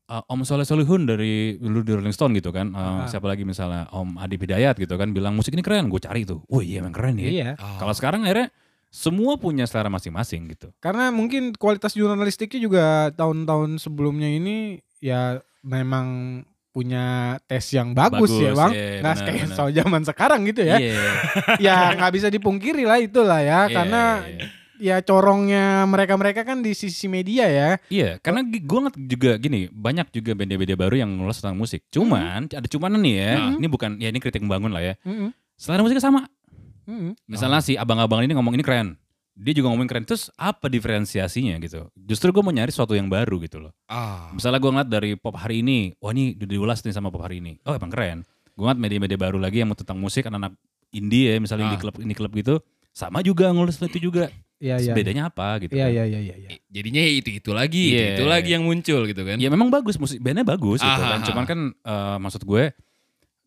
uh, 0.07 0.23
Om 0.25 0.41
Soleh 0.43 0.65
Solihun 0.65 1.05
dari 1.05 1.57
dulu 1.57 1.81
di 1.81 1.91
Rolling 1.93 2.13
Stone 2.13 2.33
gitu 2.33 2.49
kan. 2.49 2.71
Uh, 2.71 2.79
Ah. 2.79 3.07
Siapa 3.07 3.25
lagi 3.25 3.43
misalnya 3.43 3.89
Om 3.89 4.17
Adi 4.17 4.37
Hidayat 4.37 4.77
gitu 4.77 4.95
kan 4.95 5.11
bilang 5.11 5.33
musik 5.33 5.53
ini 5.53 5.61
keren, 5.61 5.89
gue 5.89 5.99
cari 5.99 6.23
tuh. 6.23 6.41
Oh 6.47 6.61
iya 6.61 6.81
emang 6.81 6.93
keren 6.93 7.17
ya. 7.17 7.27
Iya. 7.27 7.49
Ah. 7.57 7.77
Kalau 7.77 7.93
sekarang 7.93 8.23
akhirnya 8.23 8.49
semua 8.89 9.35
punya 9.35 9.67
selera 9.67 9.91
masing-masing 9.91 10.55
gitu. 10.55 10.71
Karena 10.79 11.11
mungkin 11.11 11.51
kualitas 11.57 11.93
jurnalistiknya 11.93 12.59
juga 12.63 12.85
tahun-tahun 13.11 13.83
sebelumnya 13.83 14.31
ini 14.31 14.79
ya 15.03 15.41
memang 15.65 16.41
punya 16.71 17.35
tes 17.47 17.71
yang 17.71 17.95
bagus, 17.95 18.27
Bagus, 18.27 18.43
ya 18.43 18.51
bang. 18.51 18.71
iya, 18.75 18.99
Nggak 18.99 19.15
benar, 19.15 19.27
kayak 19.31 19.47
soal 19.55 19.71
zaman 19.71 20.01
sekarang 20.03 20.41
gitu 20.43 20.61
ya. 20.67 20.75
Iya. 20.75 21.03
ya 21.71 21.75
nggak 21.95 22.11
bisa 22.11 22.27
dipungkiri 22.27 22.83
lah 22.83 22.99
itulah 22.99 23.39
ya. 23.39 23.67
Iya, 23.67 23.71
karena 23.71 24.03
iya, 24.27 24.43
ya 24.77 24.99
corongnya 25.01 25.83
mereka-mereka 25.88 26.43
kan 26.43 26.59
di 26.59 26.75
sisi 26.75 27.07
media 27.07 27.45
ya. 27.47 27.69
Iya, 27.88 28.19
karena 28.19 28.43
gue 28.43 28.59
ngeliat 28.61 28.97
juga 28.97 29.31
gini, 29.38 29.67
banyak 29.71 30.11
juga 30.11 30.35
band-band 30.35 30.75
baru 30.75 30.95
yang 30.95 31.11
nulis 31.11 31.39
tentang 31.39 31.57
musik. 31.57 31.83
Cuman 31.89 32.47
ada 32.47 32.67
cuman 32.67 32.99
nih 32.99 33.15
ya, 33.15 33.31
Nah. 33.38 33.51
ini 33.59 33.67
bukan 33.67 33.97
ya 33.99 34.09
ini 34.11 34.19
kritik 34.19 34.43
membangun 34.43 34.71
lah 34.71 34.83
ya. 34.83 34.93
Mm-mm. 35.03 35.31
Selera 35.55 35.81
musiknya 35.83 36.03
sama. 36.03 36.27
Mm-mm. 36.85 37.17
Misalnya 37.25 37.59
si 37.63 37.73
abang-abang 37.75 38.21
ini 38.23 38.35
ngomong 38.35 38.53
ini 38.53 38.63
keren. 38.63 38.99
Dia 39.35 39.51
juga 39.51 39.67
ngomong 39.71 39.88
keren. 39.88 40.07
Terus 40.07 40.31
apa 40.39 40.71
diferensiasinya 40.71 41.59
gitu? 41.59 41.91
Justru 41.95 42.31
gue 42.31 42.39
mau 42.39 42.55
nyari 42.55 42.71
sesuatu 42.71 42.95
yang 42.95 43.11
baru 43.11 43.35
gitu 43.43 43.59
loh. 43.59 43.75
Ah. 43.91 44.31
Misalnya 44.31 44.63
gue 44.63 44.71
ngeliat 44.71 44.89
dari 44.89 45.11
pop 45.19 45.35
hari 45.35 45.59
ini, 45.59 45.91
wah 45.99 46.15
ini 46.15 46.39
udah 46.39 46.47
diulas 46.47 46.79
nih 46.85 46.95
sama 46.95 47.11
pop 47.11 47.19
hari 47.25 47.43
ini. 47.43 47.59
Oh 47.67 47.75
emang 47.75 47.91
keren. 47.91 48.23
Gue 48.55 48.63
ngeliat 48.63 48.79
media-media 48.79 49.19
baru 49.19 49.35
lagi 49.35 49.59
yang 49.59 49.71
mau 49.71 49.75
tentang 49.75 49.99
musik, 49.99 50.23
anak-anak 50.23 50.55
indie 50.95 51.35
ya, 51.35 51.35
misalnya 51.43 51.67
Ah. 51.67 51.69
indie 51.75 51.81
klub, 51.83 51.95
indie 51.99 52.15
klub 52.15 52.31
gitu. 52.31 52.55
Sama 52.95 53.19
juga 53.19 53.51
ngulas 53.51 53.75
itu 53.83 53.99
juga. 53.99 54.31
Iya 54.55 54.79
Terus 54.79 54.87
iya. 54.87 54.93
Bedanya 54.95 55.23
apa 55.27 55.47
gitu 55.59 55.73
Iya 55.73 55.85
kan. 55.85 55.93
iya 55.93 56.03
iya 56.05 56.19
iya. 56.21 56.35
iya. 56.37 56.47
Eh, 56.49 56.59
Jadinya 56.65 57.01
itu 57.03 57.29
itu 57.33 57.51
lagi, 57.51 57.83
Iya. 57.91 58.07
itu 58.15 58.23
lagi 58.23 58.49
yang 58.51 58.63
muncul 58.63 59.03
gitu 59.03 59.21
kan. 59.21 59.35
Ya 59.35 59.47
memang 59.47 59.67
bagus 59.67 59.95
musik 59.95 60.17
bandnya 60.17 60.43
bagus 60.43 60.79
gitu 60.79 60.87
Ah, 60.97 61.15
kan. 61.15 61.19
Cuman 61.23 61.43
kan 61.43 61.59
eh, 61.75 62.17
maksud 62.17 62.41
gue 62.41 62.71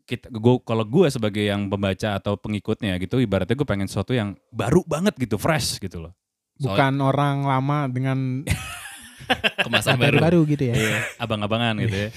kita 0.04 0.28
gue 0.28 0.54
kalau 0.62 0.82
gue 0.82 1.06
sebagai 1.08 1.42
yang 1.42 1.68
pembaca 1.68 2.12
atau 2.14 2.32
pengikutnya 2.34 2.96
gitu 2.96 3.18
ibaratnya 3.18 3.52
gue 3.52 3.64
pengen 3.64 3.84
sesuatu 3.84 4.12
yang 4.12 4.36
baru 4.50 4.80
banget 4.82 5.16
gitu, 5.16 5.36
fresh 5.36 5.76
gitu 5.76 6.00
loh. 6.00 6.12
Bukan 6.56 6.98
orang 6.98 7.42
lama 7.42 7.86
dengan 7.86 8.18
Kemasan 9.60 10.00
baru. 10.00 10.18
baru 10.18 10.40
gitu 10.48 10.64
ya. 10.64 10.74
Iya, 10.74 10.98
abang-abangan 11.18 11.76
gitu 11.78 11.96
ya. 11.98 12.08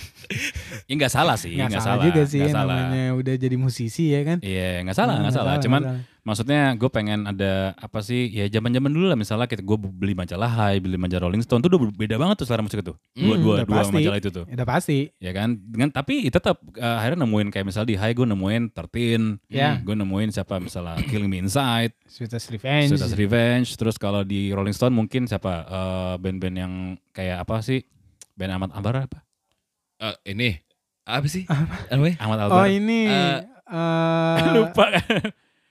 Ya 0.88 0.93
nggak 0.95 1.12
salah 1.12 1.36
sih, 1.36 1.51
Nggak 1.51 1.75
salah, 1.75 1.99
salah, 1.99 2.04
juga 2.08 2.21
sih 2.23 2.39
nggak 2.39 2.56
salah. 2.56 2.75
namanya 2.88 3.06
udah 3.13 3.36
jadi 3.36 3.56
musisi 3.56 4.15
ya 4.15 4.21
kan. 4.23 4.38
Iya, 4.39 4.88
nggak 4.88 4.95
salah, 4.95 5.15
nggak 5.19 5.34
salah. 5.34 5.54
nggak 5.54 5.63
Cuman 5.67 5.82
nggak 5.84 5.99
maksudnya 6.22 6.74
gue 6.74 6.88
pengen 6.88 7.26
ada 7.26 7.74
apa 7.76 8.00
sih? 8.00 8.28
Ya 8.28 8.46
zaman-zaman 8.48 8.88
dulu 8.88 9.06
lah 9.06 9.16
misalnya 9.16 9.46
kita 9.46 9.60
gue 9.60 9.74
beli 9.76 10.14
majalah 10.14 10.46
High, 10.48 10.78
beli 10.78 10.96
majalah 10.96 11.26
Rolling 11.26 11.42
Stone 11.42 11.60
tuh 11.60 11.70
udah 11.70 11.82
beda 11.90 12.16
banget 12.16 12.36
tuh 12.38 12.46
selera 12.46 12.62
musik 12.62 12.80
itu. 12.80 12.94
Dua 13.12 13.34
Hmm, 13.34 13.42
dua 13.42 13.54
udah 13.56 13.66
dua 13.66 13.78
pasti. 13.80 13.96
majalah 13.96 14.18
itu 14.18 14.30
tuh. 14.30 14.46
Udah 14.46 14.68
pasti. 14.68 15.00
ya 15.18 15.32
kan 15.32 15.50
dengan 15.56 15.90
tapi 15.90 16.28
tetap 16.28 16.58
eh, 16.72 16.96
akhirnya 16.98 17.22
nemuin 17.22 17.48
kayak 17.50 17.66
misalnya 17.66 17.88
di 17.88 17.98
High 17.98 18.14
gue 18.14 18.28
nemuin 18.28 18.64
13 18.72 19.50
Ya. 19.50 19.78
gue 19.78 19.94
nemuin 19.94 20.30
siapa 20.30 20.58
misalnya 20.58 21.02
Killing 21.04 21.28
Me 21.28 21.40
Inside 21.40 21.94
Sweetest 22.06 22.50
Revenge. 22.50 22.90
Sweetest 22.92 23.16
Revenge 23.16 23.70
terus 23.74 23.96
kalau 23.96 24.22
di 24.22 24.50
Rolling 24.50 24.72
Stone 24.72 24.92
mungkin 24.92 25.26
siapa 25.26 25.54
eh, 25.64 26.14
band-band 26.18 26.56
yang 26.56 26.74
kayak 27.10 27.42
apa 27.42 27.60
sih 27.60 27.82
band 28.34 28.54
Ahmad 28.54 28.72
Albar 28.72 29.06
apa 29.06 29.20
Eh, 29.98 30.18
ini 30.28 30.58
apa 31.02 31.26
sih? 31.26 31.46
Apa? 31.46 31.90
namanya? 31.90 32.16
Ahmad 32.18 32.38
Oh 32.40 32.46
Albar 32.48 32.66
ini 32.68 33.06
Eh, 33.06 33.40
eh, 33.68 34.54
lupa 34.56 34.86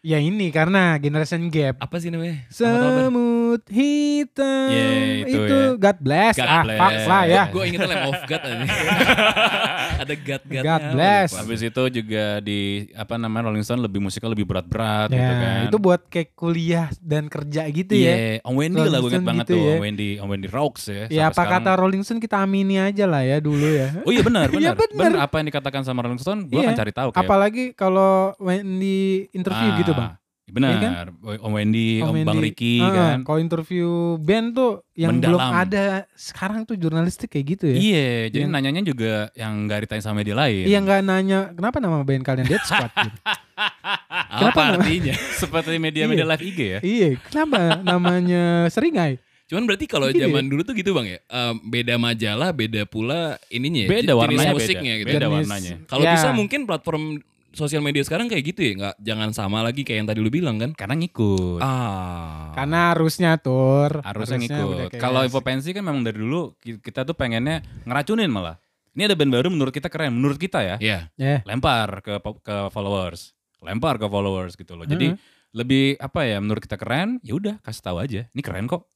ya 0.01 0.17
ini 0.17 0.49
karena 0.49 0.97
generation 0.97 1.49
gap. 1.49 1.77
Apa 1.79 1.97
sih 1.97 2.09
namanya? 2.09 2.41
Semut 2.49 3.61
hitam 3.67 4.69
Iya, 4.69 4.89
itu 5.23 5.37
itu, 5.39 5.57
ya. 5.69 5.77
God 5.77 5.99
bless 5.99 6.35
God 6.35 6.49
ah 6.49 6.63
bless. 6.63 6.81
fuck 6.81 6.95
lah 7.05 7.23
ya. 7.25 7.43
Gue 7.47 7.63
ingetnya 7.67 7.89
Lamb 7.91 8.09
of 8.09 8.21
God 8.25 8.43
aja. 8.43 8.65
Ada 10.01 10.15
God 10.17 10.43
God. 10.47 10.63
God 10.63 10.83
bless. 10.91 11.31
habis 11.35 11.61
itu 11.61 11.83
juga 11.93 12.25
di 12.41 12.61
apa 12.95 13.15
namanya 13.15 13.49
Rolling 13.49 13.61
Stone 13.61 13.83
lebih 13.83 14.01
musiknya 14.01 14.31
lebih 14.31 14.47
berat-berat 14.47 15.09
gitu 15.09 15.21
Ya, 15.21 15.37
kan 15.37 15.61
itu 15.69 15.77
buat 15.79 16.01
kayak 16.07 16.33
kuliah 16.33 16.89
dan 16.99 17.29
kerja 17.29 17.69
gitu 17.69 17.93
Iya, 17.93 18.41
ya. 18.41 18.41
Om 18.43 18.55
Wendy 18.57 18.81
Rolling 18.81 18.89
lah 18.91 18.99
gue 18.99 19.11
inget 19.11 19.21
banget 19.23 19.45
gitu 19.45 19.53
tuh 19.53 19.61
ya. 19.61 19.69
Om 19.71 19.83
Wendy 19.83 20.11
Om 20.17 20.29
Wendy 20.31 20.49
Rocks 20.49 20.83
ya 20.87 21.05
Ya 21.09 21.29
apa 21.29 21.45
sekarang- 21.45 21.63
kata 21.63 21.71
Rolling 21.77 22.03
Stone 22.03 22.19
kita 22.19 22.41
amini 22.41 22.77
aja 22.77 23.05
lah 23.05 23.21
ya 23.21 23.37
dulu 23.39 23.67
ya. 23.67 23.93
Oh 24.07 24.11
iya 24.11 24.23
benar, 24.23 24.49
Iya, 24.49 24.73
benar. 24.73 24.75
benar. 24.81 24.97
benar. 25.13 25.21
apa 25.21 25.35
yang 25.37 25.47
dikatakan 25.47 25.83
sama 25.83 26.01
Rolling 26.01 26.17
Stone, 26.19 26.41
gue 26.47 26.57
Iya. 26.57 26.67
akan 26.67 26.79
cari 26.79 26.93
tahu 26.95 27.09
kayak 27.11 27.21
Apalagi 27.21 27.65
kalau 27.75 28.33
Wendy 28.39 29.29
interview 29.33 29.69
Ah, 29.69 29.77
gitu 29.77 29.90
bang. 29.93 30.13
Benar. 30.51 31.15
Om 31.23 31.53
Wendy, 31.55 32.03
Om, 32.03 32.11
Om 32.11 32.27
Bang 32.27 32.43
Wendy. 32.43 32.51
Riki 32.51 32.75
Ah, 32.77 32.91
kan. 32.91 33.19
Kalau 33.23 33.39
interview 33.39 33.87
band 34.19 34.51
tuh 34.51 34.83
yang 34.93 35.15
belum 35.15 35.39
Mendalam. 35.39 35.55
ada 35.57 35.85
sekarang 36.13 36.67
tuh 36.67 36.75
jurnalistik 36.75 37.31
kayak 37.31 37.47
gitu 37.49 37.71
ya. 37.71 37.77
Iya, 37.79 38.09
jadi 38.29 38.43
Yang- 38.43 38.53
nanyanya 38.53 38.83
juga 38.83 39.13
yang 39.33 39.55
nggak 39.65 39.87
ditanya 39.87 40.03
sama 40.03 40.19
media 40.19 40.35
lain. 40.35 40.67
Iya 40.67 40.79
nggak 40.81 41.01
nanya 41.01 41.39
kenapa 41.55 41.79
nama 41.79 42.03
band 42.03 42.27
kalian 42.27 42.47
Dead 42.47 42.59
Squad 42.61 42.91
gitu. 42.91 43.19
Apa 44.51 44.61
artinya? 44.75 45.15
Seperti 45.41 45.77
media-media 45.77 46.25
Iya. 46.25 46.31
live 46.35 46.45
IG 46.45 46.59
ya. 46.59 46.79
iya, 46.83 47.09
kenapa 47.23 47.59
namanya 47.81 48.43
Seringai? 48.67 49.23
Cuman 49.47 49.67
berarti 49.67 49.87
kalau 49.87 50.07
Gitu 50.09 50.19
ya? 50.19 50.27
zaman 50.27 50.47
dulu 50.47 50.63
tuh 50.63 50.75
gitu 50.75 50.91
bang 50.93 51.07
ya, 51.09 51.19
em, 51.25 51.55
beda 51.65 51.95
majalah, 51.97 52.51
beda 52.51 52.87
pula 52.87 53.35
ininya, 53.49 53.83
ya, 53.83 53.91
Beda 53.93 54.13
warnanya 54.15 54.51
musiknya 54.53 54.95
beda. 54.95 55.01
gitu. 55.01 55.11
Beda 55.13 55.27
warnanya. 55.29 55.75
Kalau 55.87 56.03
Ya. 56.03 56.13
bisa 56.13 56.29
mungkin 56.33 56.61
platform 56.65 57.19
sosial 57.53 57.81
media 57.81 58.01
sekarang 58.01 58.27
kayak 58.27 58.45
gitu 58.47 58.61
ya, 58.61 58.73
nggak 58.75 58.95
jangan 58.99 59.31
sama 59.31 59.61
lagi 59.61 59.83
kayak 59.83 59.99
yang 59.99 60.09
tadi 60.09 60.19
lu 60.19 60.29
bilang 60.29 60.57
kan? 60.57 60.71
Karena 60.73 60.95
ngikut. 60.95 61.59
Ah, 61.59 62.51
Karena 62.53 62.91
harusnya 62.91 63.37
tur. 63.37 64.01
Harusnya 64.01 64.39
ngikut. 64.39 64.95
Kalau 64.97 65.21
info 65.21 65.41
pensi 65.41 65.71
kan 65.71 65.83
memang 65.83 66.01
dari 66.01 66.17
dulu 66.17 66.55
ki- 66.57 66.79
kita 66.79 67.03
tuh 67.03 67.13
pengennya 67.13 67.59
ngeracunin 67.85 68.27
malah. 68.27 68.57
Ini 68.91 69.07
ada 69.07 69.15
band 69.15 69.31
baru 69.31 69.49
menurut 69.49 69.71
kita 69.71 69.87
keren, 69.87 70.11
menurut 70.13 70.35
kita 70.35 70.61
ya. 70.61 70.77
ya. 70.79 70.99
Ya. 71.15 71.43
Lempar 71.43 72.01
ke 72.01 72.17
ke 72.41 72.57
followers. 72.69 73.33
Lempar 73.59 73.97
ke 73.97 74.07
followers 74.07 74.55
gitu 74.55 74.75
loh. 74.75 74.83
Jadi 74.85 75.11
Mm-hmm. 75.11 75.39
lebih 75.51 75.85
apa 75.97 76.21
ya 76.25 76.39
menurut 76.39 76.59
kita 76.61 76.75
keren, 76.75 77.19
ya 77.21 77.35
udah 77.35 77.59
kasih 77.61 77.83
tahu 77.83 77.99
aja. 77.99 78.27
Ini 78.29 78.41
keren 78.41 78.67
kok. 78.67 78.87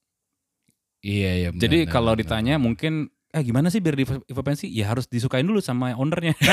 Iya 0.99 1.31
iya. 1.37 1.49
benar, 1.51 1.63
Jadi 1.63 1.79
kalau 1.85 2.15
ditanya 2.15 2.57
mungkin 2.57 3.07
eh 3.29 3.43
gimana 3.43 3.67
sih 3.67 3.79
biar 3.79 3.93
di 3.93 4.03
info 4.03 4.23
info 4.25 4.41
pensi? 4.41 4.71
Ya 4.71 4.87
harus 4.87 5.05
disukain 5.05 5.43
dulu 5.43 5.59
sama 5.59 5.93
ownernya. 5.93 6.39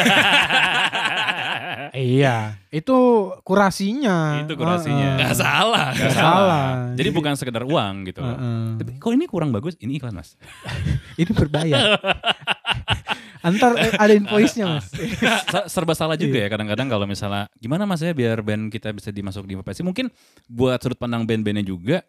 Iya, 1.91 2.55
itu 2.71 2.97
kurasinya. 3.43 4.47
Itu 4.47 4.55
kurasinya. 4.55 5.19
Heeh. 5.19 5.19
nggak 5.19 5.35
salah. 5.35 5.87
Nggak 5.91 6.15
salah. 6.15 6.67
Jadi 6.95 7.09
bukan 7.11 7.35
sekedar 7.35 7.67
uang 7.67 8.07
gitu 8.07 8.23
loh. 8.23 8.31
Heeh. 8.31 8.63
Tapi 8.79 8.91
kok 8.95 9.11
ini 9.11 9.25
kurang 9.27 9.51
bagus? 9.51 9.75
Ini 9.75 9.99
iklan 9.99 10.15
mas. 10.15 10.39
Ini 11.19 11.31
berbayar. 11.35 11.99
Antar 13.47 13.73
eh, 13.75 13.91
ada 13.97 14.13
invoice-nya 14.13 14.65
mas. 14.69 14.87
Serba 15.67 15.91
salah 15.97 16.15
juga 16.15 16.39
ya 16.39 16.47
kadang-kadang 16.47 16.87
kalau 16.87 17.03
misalnya 17.09 17.51
gimana 17.59 17.83
mas 17.83 17.99
ya 17.99 18.15
biar 18.15 18.39
band 18.39 18.71
kita 18.71 18.93
bisa 18.95 19.11
dimasuk 19.11 19.43
di 19.49 19.57
Vopensi 19.59 19.81
mungkin 19.83 20.07
buat 20.47 20.79
sudut 20.79 20.95
pandang 21.01 21.25
band-bandnya 21.25 21.65
juga 21.65 22.05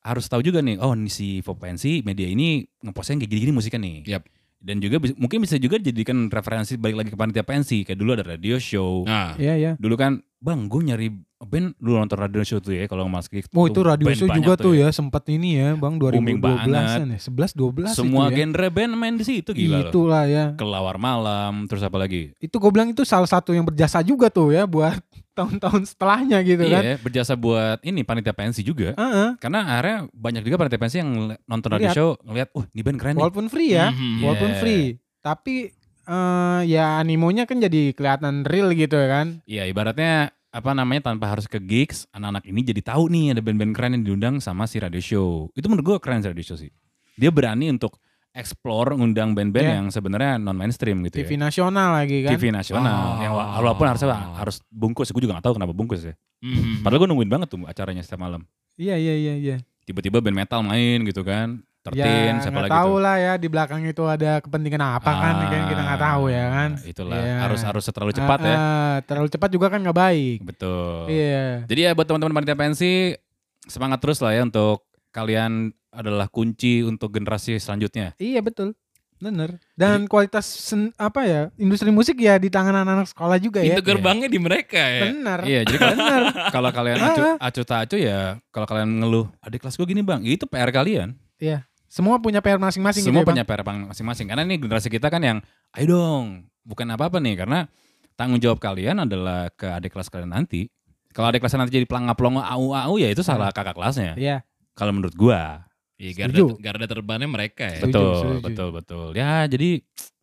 harus 0.00 0.24
tahu 0.26 0.40
juga 0.40 0.64
nih 0.64 0.80
oh 0.80 0.96
ini 0.96 1.12
si 1.12 1.44
Vopensi 1.44 2.00
media 2.00 2.24
ini 2.24 2.64
ngepostnya 2.80 3.20
kayak 3.20 3.30
gini-gini 3.30 3.52
musiknya 3.52 3.80
nih 3.84 3.96
Yap. 4.16 4.24
Dan 4.60 4.76
juga 4.78 5.00
mungkin 5.16 5.40
bisa 5.40 5.56
juga 5.56 5.76
jadikan 5.76 6.28
referensi 6.28 6.76
balik 6.76 6.96
lagi 7.00 7.10
ke 7.10 7.16
panitia 7.16 7.42
pensi 7.42 7.80
kayak 7.80 7.96
dulu 7.96 8.10
ada 8.12 8.24
radio 8.26 8.60
show 8.60 9.02
Nah, 9.02 9.34
Iya 9.34 9.54
iya. 9.56 9.72
dulu 9.80 9.96
kan 9.96 10.20
bang 10.36 10.68
gue 10.68 10.80
nyari 10.84 11.08
band 11.40 11.72
dulu 11.76 11.96
nonton 11.96 12.16
radio 12.16 12.42
show 12.42 12.56
tuh 12.56 12.70
ya 12.70 12.84
kalau 12.84 13.04
Mas 13.04 13.24
Kik 13.24 13.48
Oh 13.50 13.64
itu 13.64 13.80
radio 13.80 14.06
show 14.10 14.28
juga 14.28 14.54
tuh 14.54 14.72
ya 14.72 14.88
sempat 14.90 15.24
ini 15.26 15.56
ya 15.56 15.72
bang 15.72 15.96
Booming 15.96 16.36
2012-an 16.36 17.06
ya 17.08 17.18
11 17.18 17.56
12 17.88 17.96
semua 17.96 18.28
itu 18.28 18.30
ya. 18.30 18.36
genre 18.42 18.68
band 18.68 18.92
main 18.92 19.14
di 19.14 19.24
situ 19.24 19.50
gila 19.50 19.80
loh 19.80 19.88
Itulah 19.88 20.24
ya. 20.24 20.44
kelawar 20.54 20.96
malam 20.96 21.64
terus 21.64 21.80
apa 21.80 21.96
lagi 21.96 22.36
Itu 22.36 22.56
gue 22.56 22.68
bilang 22.68 22.88
itu 22.88 23.00
salah 23.02 23.24
satu 23.26 23.50
yang 23.50 23.64
berjasa 23.64 24.00
juga 24.00 24.28
tuh 24.28 24.52
ya 24.52 24.64
buat 24.64 25.00
tahun-tahun 25.38 25.88
setelahnya 25.88 26.38
gitu 26.42 26.64
kan. 26.66 26.82
iya 26.82 26.94
berjasa 26.96 27.32
buat 27.32 27.80
ini 27.80 28.04
panitia 28.04 28.30
pensi 28.30 28.60
juga 28.60 28.92
Heeh. 28.92 29.38
Karena 29.38 29.64
akhirnya 29.64 29.98
banyak 30.12 30.42
juga 30.42 30.56
panitia 30.58 30.76
pensi 30.78 30.96
yang 30.98 31.10
nonton 31.42 31.68
radio 31.70 31.88
Lihat. 31.88 31.96
show 31.96 32.10
ngeliat, 32.20 32.48
wah 32.52 32.66
ini 32.68 32.80
band 32.82 32.98
keren 32.98 33.12
nih. 33.16 33.22
Walaupun 33.22 33.46
free 33.46 33.70
ya, 33.70 33.88
Mhm. 33.88 34.20
walaupun 34.20 34.50
Yeah. 34.50 34.60
free. 34.60 34.84
Tapi 35.18 35.56
eh, 36.02 36.60
ya 36.66 36.98
animonya 36.98 37.44
kan 37.44 37.56
jadi 37.56 37.90
kelihatan 37.90 38.42
real 38.42 38.68
gitu 38.70 38.92
ya 38.92 39.08
kan. 39.08 39.26
Iya 39.46 39.64
ibaratnya 39.64 40.34
apa 40.50 40.74
namanya 40.74 41.08
tanpa 41.08 41.30
harus 41.30 41.46
ke 41.46 41.56
gigs, 41.56 42.10
anak-anak 42.10 42.42
ini 42.44 42.60
jadi 42.60 42.82
tahu 42.82 43.06
nih 43.06 43.32
ada 43.32 43.40
band-band 43.40 43.70
keren 43.70 43.92
yang 43.94 44.04
diundang 44.04 44.34
sama 44.38 44.66
si 44.66 44.76
radio 44.76 44.98
show. 44.98 45.46
Itu 45.54 45.70
menurut 45.70 45.86
gue 45.86 45.96
keren 45.98 46.20
si 46.20 46.28
radio 46.28 46.42
show 46.42 46.58
sih. 46.58 46.70
Dia 47.14 47.30
berani 47.30 47.70
untuk 47.70 47.98
explore 48.30 48.94
ngundang 48.94 49.34
band-band 49.34 49.62
Yeah. 49.64 49.76
yang 49.78 49.86
sebenarnya 49.88 50.38
non 50.38 50.54
mainstream 50.54 51.02
gitu 51.02 51.18
TV 51.18 51.34
ya. 51.34 51.46
nasional 51.46 51.88
lagi 51.92 52.22
kan. 52.22 52.30
TV 52.34 52.50
nasional 52.50 53.18
Oh. 53.18 53.22
yang 53.22 53.32
wa- 53.32 53.58
walaupun 53.58 53.86
harusnya 53.86 54.10
harus 54.34 54.62
bungkus, 54.66 55.10
gue 55.10 55.22
juga 55.22 55.38
gak 55.38 55.46
tahu 55.46 55.58
kenapa 55.58 55.70
bungkus 55.70 56.02
ya. 56.04 56.14
mhm. 56.40 56.82
Padahal 56.82 57.02
gue 57.02 57.08
nungguin 57.10 57.30
banget 57.30 57.48
tuh 57.50 57.62
acaranya 57.66 58.02
setiap 58.02 58.18
malam. 58.20 58.42
Iya 58.74 58.94
iya 58.96 59.14
iya 59.14 59.34
iya. 59.36 59.56
Tiba-tiba 59.82 60.22
band 60.22 60.34
metal 60.36 60.62
main 60.62 61.02
gitu 61.02 61.22
kan, 61.22 61.62
Ya 61.82 61.88
tertin 61.96 62.34
siapa 62.38 62.52
nggak 62.52 62.64
lagi 62.66 62.76
tahu 62.76 62.92
tuh. 62.92 63.00
lah 63.00 63.16
ya 63.16 63.32
di 63.34 63.48
belakang 63.48 63.80
itu 63.82 64.04
ada 64.04 64.30
kepentingan 64.38 64.82
apa 64.82 65.10
kan 65.10 65.34
kan 65.42 65.62
kita 65.64 65.80
nggak 65.80 66.02
tahu 66.02 66.22
ya 66.28 66.44
kan. 66.46 66.70
Ah, 66.74 66.84
Itulah 66.86 67.16
Iya. 67.16 67.36
harus 67.40 67.60
harus 67.62 67.84
terlalu 67.86 68.12
cepat 68.12 68.38
Ah, 68.38 68.44
ya. 68.44 68.56
ah, 68.56 68.96
terlalu 69.02 69.28
cepat 69.28 69.48
juga 69.48 69.66
kan 69.66 69.80
nggak 69.80 69.96
baik. 69.98 70.38
Betul. 70.44 71.08
Iya. 71.08 71.64
Jadi 71.64 71.80
ya 71.80 71.90
buat 71.90 72.04
teman-teman 72.04 72.36
panitia 72.36 72.52
pensi 72.54 73.16
semangat 73.62 73.96
terus 73.98 74.20
lah 74.20 74.30
ya 74.30 74.42
untuk 74.42 74.84
kalian 75.10 75.72
adalah 75.90 76.28
kunci 76.28 76.80
untuk 76.82 77.10
generasi 77.10 77.56
selanjutnya. 77.56 78.12
Iya 78.14 78.40
betul. 78.40 78.76
Bener. 79.16 79.56
Dan 79.74 80.04
kualitas 80.04 80.44
sen- 80.44 80.92
apa 80.94 81.24
ya 81.24 81.42
industri 81.54 81.88
musik 81.88 82.16
ya 82.16 82.36
di 82.36 82.48
tangan 82.48 82.72
anak-anak 82.74 83.04
sekolah 83.06 83.36
juga 83.36 83.60
ya. 83.60 83.72
Pintu 83.72 83.84
gerbangnya 83.86 84.28
di 84.28 84.36
mereka 84.36 84.80
ya. 84.80 85.02
Bener. 85.06 85.38
Iya, 85.42 85.60
jadi 85.62 85.76
kalau, 85.76 85.94
Bener. 85.94 86.22
kalau 86.54 86.70
kalian 86.70 86.96
Ah. 86.98 87.08
acu, 87.10 87.22
acu 87.38 87.60
tak 87.62 87.78
acu 87.84 87.96
ya, 87.96 88.20
kalau 88.48 88.64
kalian 88.66 88.90
ngeluh, 88.96 89.28
adik 89.40 89.60
kelas 89.60 89.74
gue 89.74 89.86
gini 89.86 90.00
bang, 90.00 90.20
itu 90.22 90.44
PR 90.44 90.68
kalian. 90.70 91.16
Iya. 91.36 91.64
Semua 91.90 92.22
punya 92.22 92.38
PR 92.38 92.62
masing-masing 92.62 93.02
Semua 93.02 93.26
gitu 93.26 93.34
ya, 93.34 93.42
punya 93.42 93.44
PR 93.44 93.66
masing-masing. 93.66 94.30
Karena 94.30 94.46
ini 94.46 94.62
generasi 94.62 94.86
kita 94.86 95.10
kan 95.10 95.18
yang, 95.18 95.38
ayo 95.74 95.86
dong, 95.90 96.46
bukan 96.62 96.86
apa-apa 96.94 97.18
nih, 97.18 97.34
karena 97.34 97.66
tanggung 98.14 98.38
jawab 98.38 98.62
kalian 98.62 99.02
adalah 99.02 99.50
ke 99.50 99.66
adik 99.66 99.98
kelas 99.98 100.06
kalian 100.06 100.30
nanti. 100.30 100.70
Kalau 101.10 101.34
adik 101.34 101.42
kelas 101.42 101.58
nanti 101.58 101.82
jadi 101.82 101.90
pelangap-pelongo 101.90 102.46
au-au 102.46 102.94
ya 102.94 103.10
itu 103.10 103.26
salah 103.26 103.50
kakak 103.50 103.74
kelasnya. 103.74 104.14
Iya. 104.14 104.46
Kalau 104.78 104.94
menurut 104.94 105.18
gua. 105.18 105.66
Iya, 105.98 106.30
Setuju. 106.30 106.56
garda, 106.62 106.62
garda 106.62 106.86
terdepannya 106.86 107.28
mereka 107.28 107.66
ya. 107.66 107.82
Setuju, 107.82 107.90
betul, 107.90 108.14
setuju. 108.14 108.40
betul, 108.46 108.68
betul. 108.70 109.06
Ya, 109.18 109.44
jadi 109.50 109.70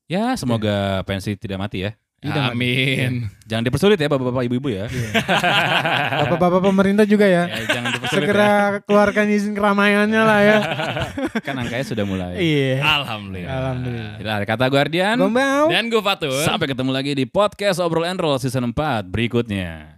ya 0.07 0.23
semoga 0.39 1.03
pensi 1.03 1.35
tidak 1.35 1.67
mati 1.67 1.83
ya. 1.83 1.91
Tidak, 2.17 2.49
Amin. 2.49 3.29
Jangan 3.45 3.61
dipersulit 3.61 4.01
ya 4.01 4.09
bapak-bapak 4.09 4.49
ibu-ibu 4.49 4.73
ya. 4.73 4.89
Bapak-bapak 6.25 6.65
pemerintah 6.65 7.05
juga 7.05 7.29
ya. 7.29 7.45
Ya, 7.45 7.77
jangan 7.77 7.93
dipersulit 7.93 8.25
Segera 8.25 8.81
keluarkan 8.81 9.25
izin 9.29 9.53
keramaiannya 9.53 10.21
lah 10.25 10.39
ya. 10.41 10.57
ya. 10.57 10.59
Kan 11.45 11.61
angkanya 11.61 11.85
sudah 11.85 12.05
mulai. 12.09 12.33
iya. 12.41 12.81
Alhamdulillah. 12.81 13.53
Alhamdulillah. 13.53 14.13
Itulah 14.17 14.37
kata 14.49 14.65
Guardian. 14.65 15.15
Gombau. 15.21 15.69
Dan 15.69 15.93
gue 15.93 16.01
Fatur. 16.01 16.41
Sampai 16.41 16.65
ketemu 16.73 16.89
lagi 16.89 17.13
di 17.13 17.29
podcast 17.29 17.77
Obrol 17.77 18.09
and 18.09 18.17
Roll 18.17 18.41
season 18.41 18.65
4 18.73 19.05
berikutnya. 19.13 19.96